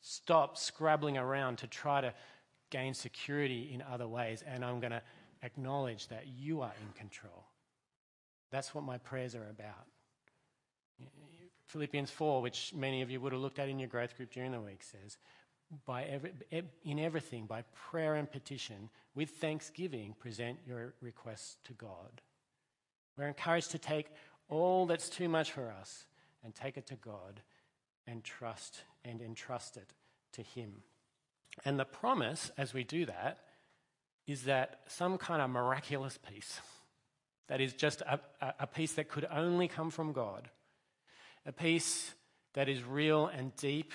stop 0.00 0.56
scrabbling 0.56 1.18
around 1.18 1.58
to 1.58 1.66
try 1.66 2.00
to 2.00 2.14
gain 2.70 2.94
security 2.94 3.70
in 3.70 3.82
other 3.82 4.08
ways, 4.08 4.42
and 4.46 4.64
I'm 4.64 4.80
going 4.80 4.92
to 4.92 5.02
acknowledge 5.42 6.08
that 6.08 6.26
you 6.26 6.62
are 6.62 6.72
in 6.80 6.98
control. 6.98 7.44
That's 8.50 8.74
what 8.74 8.82
my 8.82 8.96
prayers 8.96 9.34
are 9.34 9.50
about. 9.50 9.88
Philippians 11.66 12.10
4, 12.10 12.40
which 12.40 12.72
many 12.74 13.02
of 13.02 13.10
you 13.10 13.20
would 13.20 13.32
have 13.32 13.42
looked 13.42 13.58
at 13.58 13.68
in 13.68 13.78
your 13.78 13.90
growth 13.90 14.16
group 14.16 14.32
during 14.32 14.52
the 14.52 14.60
week, 14.62 14.82
says, 14.82 15.18
by 15.84 16.04
every, 16.04 16.32
in 16.82 16.98
everything, 16.98 17.44
by 17.44 17.62
prayer 17.74 18.14
and 18.14 18.32
petition, 18.32 18.88
with 19.14 19.28
thanksgiving, 19.28 20.14
present 20.18 20.60
your 20.66 20.94
requests 21.02 21.58
to 21.64 21.74
God. 21.74 22.22
We're 23.16 23.28
encouraged 23.28 23.70
to 23.72 23.78
take 23.78 24.08
all 24.48 24.86
that's 24.86 25.08
too 25.08 25.28
much 25.28 25.52
for 25.52 25.70
us 25.70 26.06
and 26.42 26.54
take 26.54 26.76
it 26.76 26.86
to 26.88 26.96
God 26.96 27.40
and 28.06 28.22
trust 28.22 28.82
and 29.04 29.20
entrust 29.20 29.76
it 29.76 29.92
to 30.32 30.42
Him. 30.42 30.82
And 31.64 31.78
the 31.78 31.84
promise, 31.84 32.50
as 32.58 32.74
we 32.74 32.84
do 32.84 33.06
that, 33.06 33.38
is 34.26 34.44
that 34.44 34.80
some 34.88 35.18
kind 35.18 35.40
of 35.40 35.50
miraculous 35.50 36.18
peace, 36.18 36.60
that 37.48 37.60
is 37.60 37.74
just 37.74 38.00
a, 38.02 38.18
a 38.58 38.66
peace 38.66 38.94
that 38.94 39.08
could 39.08 39.26
only 39.30 39.68
come 39.68 39.90
from 39.90 40.12
God, 40.12 40.48
a 41.46 41.52
peace 41.52 42.12
that 42.54 42.68
is 42.68 42.82
real 42.82 43.26
and 43.26 43.54
deep 43.56 43.92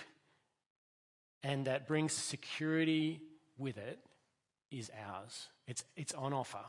and 1.42 1.66
that 1.66 1.88
brings 1.88 2.14
security 2.14 3.22
with 3.58 3.78
it 3.78 4.00
is 4.72 4.92
ours. 5.08 5.48
It's, 5.68 5.84
it's 5.96 6.14
on 6.14 6.34
offer 6.34 6.60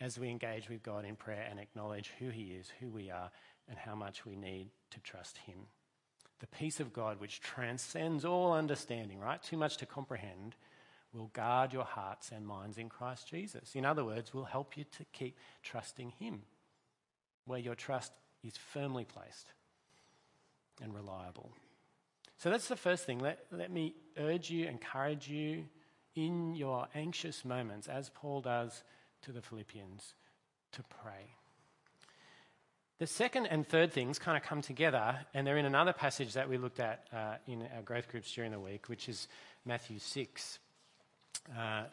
as 0.00 0.18
we 0.18 0.28
engage 0.28 0.68
with 0.68 0.82
God 0.82 1.04
in 1.04 1.16
prayer 1.16 1.46
and 1.50 1.60
acknowledge 1.60 2.12
who 2.18 2.30
He 2.30 2.52
is, 2.52 2.70
who 2.80 2.88
we 2.88 3.10
are, 3.10 3.30
and 3.68 3.78
how 3.78 3.94
much 3.94 4.24
we 4.24 4.36
need 4.36 4.68
to 4.90 5.00
trust 5.00 5.38
Him. 5.38 5.58
The 6.40 6.46
peace 6.46 6.80
of 6.80 6.92
God, 6.92 7.20
which 7.20 7.40
transcends 7.40 8.24
all 8.24 8.52
understanding, 8.52 9.20
right? 9.20 9.42
Too 9.42 9.58
much 9.58 9.76
to 9.78 9.86
comprehend, 9.86 10.56
will 11.12 11.30
guard 11.34 11.72
your 11.72 11.84
hearts 11.84 12.30
and 12.34 12.46
minds 12.46 12.78
in 12.78 12.88
Christ 12.88 13.28
Jesus. 13.28 13.74
In 13.74 13.84
other 13.84 14.04
words, 14.04 14.32
will 14.32 14.44
help 14.44 14.76
you 14.76 14.84
to 14.84 15.04
keep 15.12 15.36
trusting 15.62 16.12
Him, 16.18 16.42
where 17.44 17.58
your 17.58 17.74
trust 17.74 18.12
is 18.42 18.56
firmly 18.56 19.04
placed 19.04 19.52
and 20.82 20.94
reliable. 20.94 21.50
So 22.38 22.48
that's 22.48 22.68
the 22.68 22.76
first 22.76 23.04
thing. 23.04 23.18
Let, 23.18 23.40
let 23.52 23.70
me 23.70 23.94
urge 24.16 24.48
you, 24.50 24.66
encourage 24.66 25.28
you 25.28 25.66
in 26.14 26.54
your 26.54 26.88
anxious 26.94 27.44
moments, 27.44 27.86
as 27.86 28.08
Paul 28.08 28.40
does 28.40 28.82
to 29.22 29.32
the 29.32 29.42
Philippians, 29.42 30.14
to 30.72 30.82
pray. 31.02 31.34
The 32.98 33.06
second 33.06 33.46
and 33.46 33.66
third 33.66 33.92
things 33.92 34.18
kind 34.18 34.36
of 34.36 34.42
come 34.42 34.60
together, 34.60 35.16
and 35.32 35.46
they're 35.46 35.56
in 35.56 35.64
another 35.64 35.94
passage 35.94 36.34
that 36.34 36.48
we 36.48 36.58
looked 36.58 36.80
at 36.80 37.06
uh, 37.12 37.34
in 37.46 37.66
our 37.74 37.82
growth 37.82 38.08
groups 38.08 38.30
during 38.34 38.50
the 38.50 38.60
week, 38.60 38.88
which 38.88 39.08
is 39.08 39.26
Matthew 39.64 39.98
6. 39.98 40.58
Uh, 41.58 41.84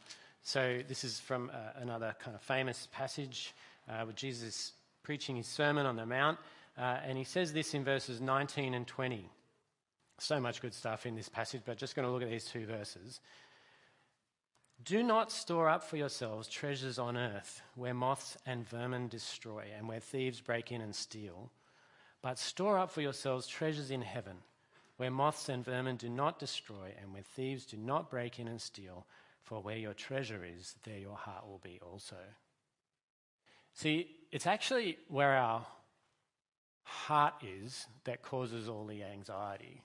so, 0.44 0.82
this 0.88 1.04
is 1.04 1.20
from 1.20 1.50
uh, 1.54 1.82
another 1.82 2.14
kind 2.20 2.36
of 2.36 2.42
famous 2.42 2.90
passage 2.92 3.54
uh, 3.90 4.04
with 4.06 4.18
Jesus 4.18 4.74
preaching 5.04 5.38
his 5.38 5.48
Sermon 5.48 5.86
on 5.86 5.96
the 5.96 6.06
Mount, 6.06 6.38
uh, 6.78 6.98
and 7.06 7.18
he 7.18 7.24
says 7.24 7.54
this 7.54 7.74
in 7.74 7.86
verses 7.86 8.20
19 8.20 8.74
and 8.74 8.86
20. 8.86 9.30
So 10.20 10.40
much 10.42 10.62
good 10.62 10.74
stuff 10.74 11.06
in 11.06 11.16
this 11.16 11.30
passage, 11.30 11.62
but 11.66 11.78
just 11.78 11.96
going 11.96 12.06
to 12.06 12.12
look 12.12 12.24
at 12.24 12.30
these 12.30 12.46
two 12.46 12.66
verses. 12.66 13.22
Do 14.84 15.04
not 15.04 15.32
store 15.32 15.70
up 15.70 15.84
for 15.84 15.98
yourselves 15.98 16.48
treasures 16.48 17.00
on 17.00 17.18
earth 17.18 17.62
where 17.76 17.94
moths 17.94 18.38
and 18.46 18.68
vermin 18.68 19.08
destroy 19.08 19.66
and 19.78 19.88
where 19.88 20.00
thieves 20.00 20.40
break 20.40 20.72
in 20.72 20.82
and 20.82 20.96
steal, 20.96 21.52
but 22.22 22.40
store 22.40 22.78
up 22.78 22.92
for 22.92 23.02
yourselves 23.02 23.48
treasures 23.48 23.92
in 23.92 24.02
heaven 24.02 24.38
where 24.98 25.12
moths 25.12 25.48
and 25.50 25.64
vermin 25.64 25.96
do 25.96 26.10
not 26.10 26.40
destroy 26.40 26.94
and 27.00 27.14
where 27.14 27.22
thieves 27.22 27.66
do 27.66 27.78
not 27.78 28.10
break 28.10 28.40
in 28.40 28.48
and 28.48 28.60
steal, 28.60 29.06
for 29.44 29.62
where 29.62 29.78
your 29.78 29.94
treasure 29.94 30.44
is, 30.44 30.76
there 30.84 30.98
your 30.98 31.16
heart 31.16 31.48
will 31.48 31.62
be 31.64 31.80
also. 31.82 32.18
See, 33.74 34.10
it's 34.32 34.48
actually 34.48 34.98
where 35.08 35.38
our 35.38 35.66
heart 36.84 37.36
is 37.44 37.86
that 38.06 38.24
causes 38.24 38.68
all 38.68 38.86
the 38.86 39.04
anxiety. 39.04 39.84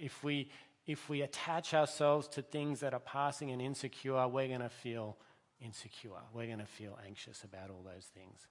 If 0.00 0.22
we 0.22 0.48
if 0.86 1.08
we 1.08 1.22
attach 1.22 1.74
ourselves 1.74 2.28
to 2.28 2.42
things 2.42 2.80
that 2.80 2.94
are 2.94 3.00
passing 3.00 3.50
and 3.50 3.62
insecure, 3.62 4.26
we're 4.26 4.48
going 4.48 4.60
to 4.60 4.68
feel 4.68 5.16
insecure. 5.60 6.10
We're 6.32 6.46
going 6.46 6.58
to 6.58 6.66
feel 6.66 6.98
anxious 7.06 7.44
about 7.44 7.70
all 7.70 7.82
those 7.84 8.06
things. 8.06 8.46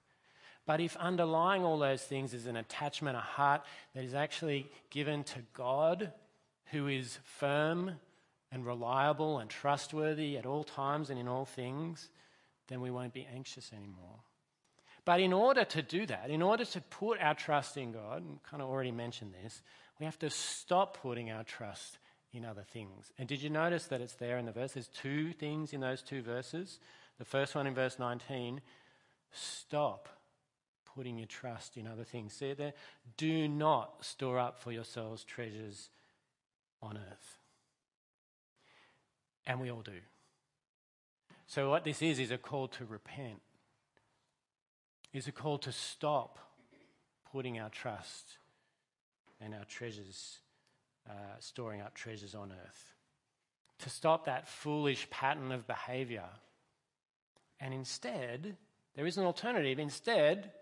But 0.64 0.80
if 0.80 0.96
underlying 0.96 1.64
all 1.64 1.78
those 1.78 2.02
things 2.02 2.34
is 2.34 2.46
an 2.46 2.56
attachment, 2.56 3.16
a 3.16 3.20
heart 3.20 3.62
that 3.94 4.04
is 4.04 4.14
actually 4.14 4.70
given 4.90 5.24
to 5.24 5.40
God, 5.52 6.12
who 6.66 6.88
is 6.88 7.18
firm 7.24 7.92
and 8.50 8.64
reliable 8.64 9.38
and 9.38 9.50
trustworthy 9.50 10.38
at 10.38 10.46
all 10.46 10.64
times 10.64 11.10
and 11.10 11.18
in 11.18 11.28
all 11.28 11.44
things, 11.44 12.08
then 12.68 12.80
we 12.80 12.90
won't 12.90 13.12
be 13.12 13.26
anxious 13.34 13.72
anymore. 13.72 14.20
But 15.04 15.20
in 15.20 15.32
order 15.32 15.64
to 15.64 15.82
do 15.82 16.06
that, 16.06 16.30
in 16.30 16.42
order 16.42 16.64
to 16.64 16.80
put 16.80 17.20
our 17.20 17.34
trust 17.34 17.76
in 17.76 17.92
God, 17.92 18.22
and 18.22 18.42
kind 18.44 18.62
of 18.62 18.68
already 18.68 18.92
mentioned 18.92 19.34
this, 19.42 19.62
we 19.98 20.06
have 20.06 20.18
to 20.20 20.30
stop 20.30 20.98
putting 21.02 21.30
our 21.30 21.42
trust 21.42 21.98
in 22.32 22.44
other 22.44 22.62
things. 22.62 23.12
And 23.18 23.28
did 23.28 23.42
you 23.42 23.50
notice 23.50 23.86
that 23.86 24.00
it's 24.00 24.14
there 24.14 24.38
in 24.38 24.46
the 24.46 24.52
verse? 24.52 24.72
There's 24.72 24.88
two 24.88 25.32
things 25.32 25.72
in 25.72 25.80
those 25.80 26.02
two 26.02 26.22
verses. 26.22 26.78
The 27.18 27.24
first 27.24 27.54
one 27.54 27.66
in 27.66 27.74
verse 27.74 27.98
19 27.98 28.60
stop 29.34 30.08
putting 30.94 31.18
your 31.18 31.26
trust 31.26 31.76
in 31.76 31.86
other 31.86 32.04
things. 32.04 32.34
See 32.34 32.50
it 32.50 32.58
there? 32.58 32.74
Do 33.16 33.48
not 33.48 34.04
store 34.04 34.38
up 34.38 34.58
for 34.58 34.72
yourselves 34.72 35.24
treasures 35.24 35.88
on 36.82 36.96
earth. 36.96 37.38
And 39.46 39.60
we 39.60 39.70
all 39.70 39.82
do. 39.82 40.00
So, 41.46 41.70
what 41.70 41.84
this 41.84 42.02
is, 42.02 42.18
is 42.18 42.30
a 42.30 42.38
call 42.38 42.68
to 42.68 42.84
repent, 42.84 43.40
is 45.12 45.26
a 45.26 45.32
call 45.32 45.58
to 45.58 45.72
stop 45.72 46.38
putting 47.30 47.58
our 47.58 47.68
trust 47.68 48.38
and 49.40 49.54
our 49.54 49.64
treasures 49.64 50.38
uh, 51.08 51.12
storing 51.40 51.80
up 51.80 51.94
treasures 51.94 52.34
on 52.34 52.52
earth. 52.52 52.94
To 53.80 53.90
stop 53.90 54.26
that 54.26 54.48
foolish 54.48 55.08
pattern 55.10 55.50
of 55.52 55.66
behavior. 55.66 56.28
And 57.58 57.74
instead, 57.74 58.56
there 58.94 59.06
is 59.06 59.16
an 59.16 59.24
alternative. 59.24 59.78
Instead, 59.78 60.52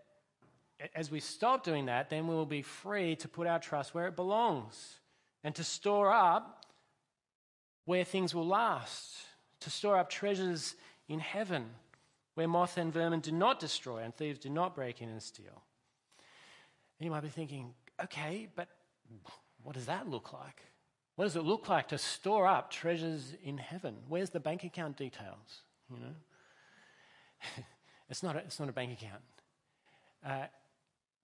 as 0.94 1.10
we 1.10 1.20
stop 1.20 1.64
doing 1.64 1.86
that, 1.86 2.08
then 2.10 2.26
we 2.26 2.34
will 2.34 2.46
be 2.46 2.62
free 2.62 3.16
to 3.16 3.28
put 3.28 3.46
our 3.46 3.58
trust 3.58 3.94
where 3.94 4.06
it 4.06 4.16
belongs 4.16 5.00
and 5.44 5.54
to 5.54 5.64
store 5.64 6.12
up 6.12 6.64
where 7.84 8.04
things 8.04 8.34
will 8.34 8.46
last, 8.46 9.16
to 9.60 9.70
store 9.70 9.98
up 9.98 10.08
treasures 10.08 10.76
in 11.08 11.18
heaven 11.18 11.66
where 12.34 12.48
moth 12.48 12.78
and 12.78 12.92
vermin 12.92 13.20
do 13.20 13.32
not 13.32 13.58
destroy 13.58 13.98
and 13.98 14.14
thieves 14.14 14.38
do 14.38 14.48
not 14.48 14.74
break 14.74 15.02
in 15.02 15.08
and 15.08 15.22
steal. 15.22 15.62
And 16.98 17.04
you 17.04 17.10
might 17.10 17.22
be 17.22 17.28
thinking, 17.28 17.74
okay, 18.02 18.48
but 18.54 18.68
what 19.62 19.74
does 19.74 19.86
that 19.86 20.08
look 20.08 20.32
like? 20.32 20.62
What 21.16 21.24
does 21.24 21.36
it 21.36 21.44
look 21.44 21.68
like 21.68 21.88
to 21.88 21.98
store 21.98 22.46
up 22.46 22.70
treasures 22.70 23.34
in 23.44 23.58
heaven? 23.58 23.96
Where's 24.08 24.30
the 24.30 24.40
bank 24.40 24.64
account 24.64 24.96
details? 24.96 25.62
You 25.92 26.00
know, 26.00 26.14
it's 28.08 28.22
not 28.22 28.36
a, 28.36 28.38
it's 28.38 28.58
not 28.58 28.68
a 28.68 28.72
bank 28.72 28.92
account. 28.92 29.22
Uh, 30.24 30.46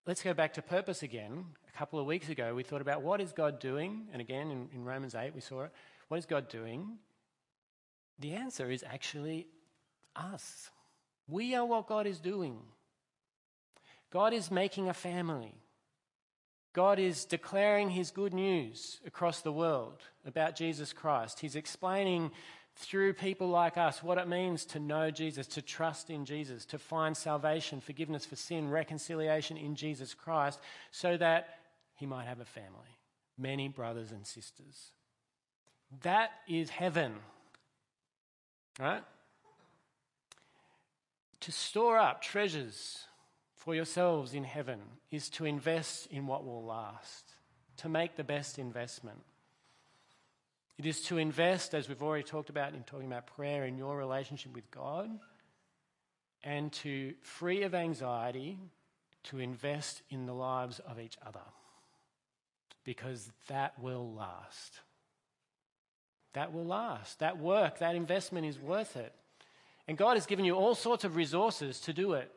let's 0.07 0.23
go 0.23 0.35
back 0.35 0.55
to 0.55 0.63
purpose 0.63 1.03
again. 1.03 1.47
A 1.75 1.79
couple 1.79 1.99
of 1.99 2.07
weeks 2.07 2.29
ago, 2.29 2.55
we 2.55 2.63
thought 2.63 2.81
about 2.81 3.03
what 3.03 3.21
is 3.21 3.33
God 3.33 3.59
doing, 3.59 4.07
and 4.13 4.21
again 4.21 4.51
in, 4.51 4.69
in 4.75 4.85
Romans 4.85 5.15
eight 5.15 5.35
we 5.35 5.41
saw 5.41 5.63
it. 5.63 5.73
What 6.09 6.19
is 6.19 6.27
God 6.27 6.49
doing? 6.49 6.99
The 8.19 8.33
answer 8.35 8.71
is 8.71 8.85
actually 8.87 9.47
us. 10.15 10.71
We 11.29 11.55
are 11.55 11.65
what 11.65 11.87
God 11.87 12.07
is 12.07 12.21
doing. 12.21 12.59
God 14.13 14.33
is 14.33 14.51
making 14.51 14.89
a 14.89 14.95
family. 14.95 15.55
God 16.77 16.99
is 16.99 17.25
declaring 17.25 17.89
his 17.89 18.11
good 18.11 18.35
news 18.35 19.01
across 19.07 19.41
the 19.41 19.51
world 19.51 20.03
about 20.27 20.55
Jesus 20.55 20.93
Christ. 20.93 21.41
He's 21.41 21.57
explaining 21.57 22.33
through 22.75 23.15
people 23.15 23.49
like 23.49 23.79
us 23.79 24.03
what 24.03 24.19
it 24.19 24.29
means 24.29 24.67
to 24.67 24.79
know 24.79 25.11
Jesus, 25.11 25.47
to 25.47 25.63
trust 25.63 26.11
in 26.11 26.27
Jesus, 26.27 26.67
to 26.67 26.79
find 26.79 27.17
salvation, 27.17 27.81
forgiveness 27.81 28.27
for 28.27 28.37
sin, 28.37 28.69
reconciliation 28.69 29.57
in 29.57 29.75
Jesus 29.75 30.13
Christ, 30.13 30.61
so 30.91 31.17
that 31.17 31.49
he 31.95 32.05
might 32.05 32.27
have 32.27 32.41
a 32.41 32.45
family, 32.45 32.99
many 33.39 33.69
brothers 33.69 34.13
and 34.13 34.27
sisters. 34.27 34.91
That 36.03 36.31
is 36.47 36.69
heaven, 36.69 37.15
right? 38.79 39.03
To 41.41 41.53
store 41.53 41.97
up 41.97 42.21
treasures 42.21 43.07
for 43.67 43.75
yourselves 43.75 44.33
in 44.33 44.45
heaven 44.45 44.79
is 45.11 45.29
to 45.29 45.45
invest 45.45 46.07
in 46.13 46.29
what 46.29 46.47
will 46.47 46.65
last, 46.65 47.25
to 47.79 47.89
make 47.89 48.15
the 48.15 48.23
best 48.23 48.61
investment. 48.61 49.19
It 50.79 50.87
is 50.87 51.03
to 51.07 51.19
invest, 51.19 51.75
as 51.75 51.89
we've 51.89 52.01
already 52.01 52.23
talked 52.23 52.49
about 52.49 52.75
in 52.75 52.85
talking 52.85 53.09
about 53.09 53.27
prayer, 53.27 53.65
in 53.65 53.77
your 53.77 53.97
relationship 53.97 54.55
with 54.55 54.71
God, 54.71 55.11
and 56.45 56.73
to, 56.75 57.15
free 57.23 57.65
of 57.65 57.75
anxiety, 57.75 58.57
to 59.25 59.41
invest 59.41 60.01
in 60.11 60.27
the 60.27 60.35
lives 60.35 60.79
of 60.89 61.01
each 61.01 61.17
other. 61.27 61.41
Because 62.85 63.29
that 63.49 63.77
will 63.81 64.13
last. 64.13 64.79
That 66.35 66.53
will 66.53 66.67
last. 66.67 67.19
That 67.19 67.39
work, 67.39 67.81
that 67.81 67.97
investment 67.97 68.47
is 68.47 68.61
worth 68.61 68.97
it. 68.97 69.13
And 69.89 69.99
God 69.99 70.15
has 70.15 70.27
given 70.27 70.45
you 70.45 70.55
all 70.55 70.77
sorts 70.77 71.03
of 71.03 71.17
resources 71.17 71.81
to 71.81 71.93
do 71.93 72.13
it. 72.13 72.31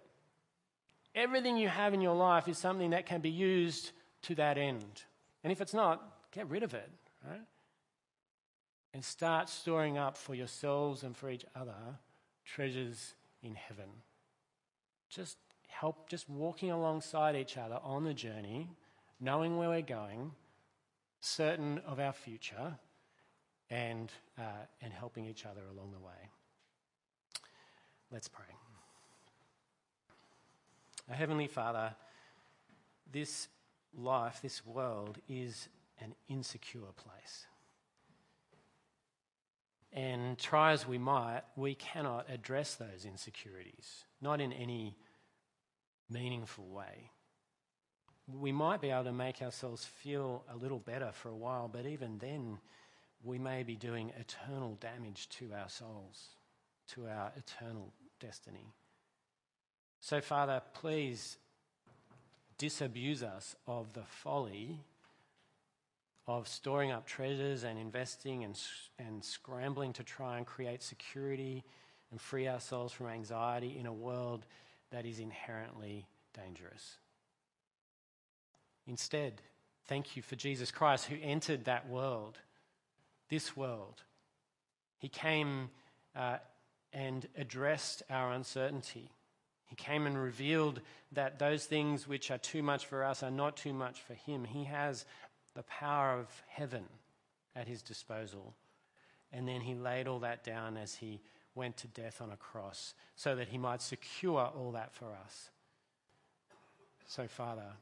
Everything 1.15 1.57
you 1.57 1.67
have 1.67 1.93
in 1.93 2.01
your 2.01 2.15
life 2.15 2.47
is 2.47 2.57
something 2.57 2.91
that 2.91 3.05
can 3.05 3.21
be 3.21 3.29
used 3.29 3.91
to 4.23 4.35
that 4.35 4.57
end. 4.57 5.03
And 5.43 5.51
if 5.51 5.61
it's 5.61 5.73
not, 5.73 6.01
get 6.31 6.49
rid 6.49 6.63
of 6.63 6.73
it, 6.73 6.89
right? 7.27 7.41
And 8.93 9.03
start 9.03 9.49
storing 9.49 9.97
up 9.97 10.17
for 10.17 10.35
yourselves 10.35 11.03
and 11.03 11.15
for 11.15 11.29
each 11.29 11.45
other 11.55 11.75
treasures 12.45 13.13
in 13.43 13.55
heaven. 13.55 13.89
Just 15.09 15.37
help, 15.67 16.09
just 16.09 16.29
walking 16.29 16.71
alongside 16.71 17.35
each 17.35 17.57
other 17.57 17.79
on 17.83 18.03
the 18.03 18.13
journey, 18.13 18.69
knowing 19.19 19.57
where 19.57 19.69
we're 19.69 19.81
going, 19.81 20.31
certain 21.21 21.79
of 21.85 21.99
our 21.99 22.13
future, 22.13 22.77
and, 23.69 24.11
uh, 24.37 24.65
and 24.81 24.91
helping 24.91 25.25
each 25.25 25.45
other 25.45 25.61
along 25.71 25.91
the 25.91 25.99
way. 25.99 26.29
Let's 28.11 28.27
pray. 28.27 28.45
Our 31.09 31.15
Heavenly 31.15 31.47
Father, 31.47 31.95
this 33.11 33.47
life, 33.97 34.41
this 34.43 34.63
world 34.63 35.17
is 35.27 35.67
an 35.99 36.13
insecure 36.27 36.93
place. 36.95 37.47
And 39.91 40.37
try 40.37 40.71
as 40.71 40.87
we 40.87 40.99
might, 40.99 41.41
we 41.55 41.73
cannot 41.73 42.29
address 42.29 42.75
those 42.75 43.05
insecurities, 43.05 44.05
not 44.21 44.39
in 44.39 44.53
any 44.53 44.97
meaningful 46.11 46.67
way. 46.67 47.09
We 48.31 48.51
might 48.51 48.79
be 48.79 48.91
able 48.91 49.05
to 49.05 49.11
make 49.11 49.41
ourselves 49.41 49.85
feel 49.85 50.43
a 50.47 50.55
little 50.55 50.77
better 50.77 51.09
for 51.11 51.29
a 51.29 51.35
while, 51.35 51.67
but 51.67 51.87
even 51.87 52.19
then, 52.19 52.59
we 53.23 53.39
may 53.39 53.63
be 53.63 53.75
doing 53.75 54.13
eternal 54.19 54.77
damage 54.79 55.27
to 55.29 55.53
our 55.59 55.69
souls, 55.69 56.27
to 56.89 57.07
our 57.07 57.31
eternal 57.35 57.91
destiny. 58.19 58.75
So, 60.01 60.21
Father, 60.21 60.61
please 60.73 61.37
disabuse 62.57 63.23
us 63.23 63.55
of 63.67 63.93
the 63.93 64.03
folly 64.03 64.79
of 66.27 66.47
storing 66.47 66.91
up 66.91 67.07
treasures 67.07 67.63
and 67.63 67.79
investing 67.79 68.43
and, 68.43 68.55
and 68.99 69.23
scrambling 69.23 69.91
to 69.93 70.03
try 70.03 70.37
and 70.37 70.45
create 70.45 70.83
security 70.83 71.63
and 72.11 72.21
free 72.21 72.47
ourselves 72.47 72.93
from 72.93 73.07
anxiety 73.07 73.75
in 73.79 73.87
a 73.87 73.93
world 73.93 74.45
that 74.91 75.07
is 75.07 75.19
inherently 75.19 76.05
dangerous. 76.33 76.97
Instead, 78.85 79.41
thank 79.87 80.15
you 80.15 80.21
for 80.21 80.35
Jesus 80.35 80.69
Christ 80.69 81.05
who 81.05 81.17
entered 81.21 81.65
that 81.65 81.89
world, 81.89 82.37
this 83.29 83.57
world. 83.57 84.03
He 84.99 85.07
came 85.07 85.69
uh, 86.15 86.37
and 86.93 87.27
addressed 87.37 88.03
our 88.09 88.33
uncertainty. 88.33 89.09
He 89.69 89.75
came 89.75 90.07
and 90.07 90.17
revealed 90.17 90.81
that 91.11 91.39
those 91.39 91.65
things 91.65 92.07
which 92.07 92.31
are 92.31 92.39
too 92.39 92.63
much 92.63 92.87
for 92.87 93.03
us 93.03 93.21
are 93.21 93.31
not 93.31 93.55
too 93.55 93.73
much 93.73 94.01
for 94.01 94.15
him. 94.15 94.43
He 94.43 94.63
has 94.65 95.05
the 95.55 95.63
power 95.63 96.19
of 96.19 96.27
heaven 96.47 96.85
at 97.55 97.67
his 97.67 97.81
disposal. 97.83 98.55
And 99.31 99.47
then 99.47 99.61
he 99.61 99.75
laid 99.75 100.07
all 100.07 100.19
that 100.19 100.43
down 100.43 100.75
as 100.75 100.95
he 100.95 101.21
went 101.53 101.77
to 101.77 101.87
death 101.87 102.19
on 102.19 102.31
a 102.31 102.37
cross 102.37 102.95
so 103.15 103.35
that 103.35 103.49
he 103.49 103.59
might 103.59 103.81
secure 103.81 104.51
all 104.55 104.71
that 104.71 104.93
for 104.93 105.13
us. 105.23 105.51
So, 107.05 107.27
Father, 107.27 107.73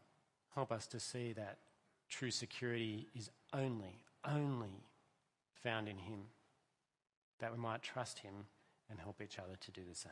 help 0.56 0.72
us 0.72 0.88
to 0.88 1.00
see 1.00 1.34
that 1.34 1.58
true 2.10 2.32
security 2.32 3.08
is 3.16 3.30
only, 3.54 4.04
only 4.26 4.84
found 5.64 5.88
in 5.88 5.98
him, 5.98 6.20
that 7.40 7.52
we 7.52 7.58
might 7.58 7.82
trust 7.82 8.20
him 8.20 8.34
and 8.90 9.00
help 9.00 9.22
each 9.22 9.40
other 9.40 9.56
to 9.60 9.72
do 9.72 9.82
the 9.88 9.96
same. 9.96 10.12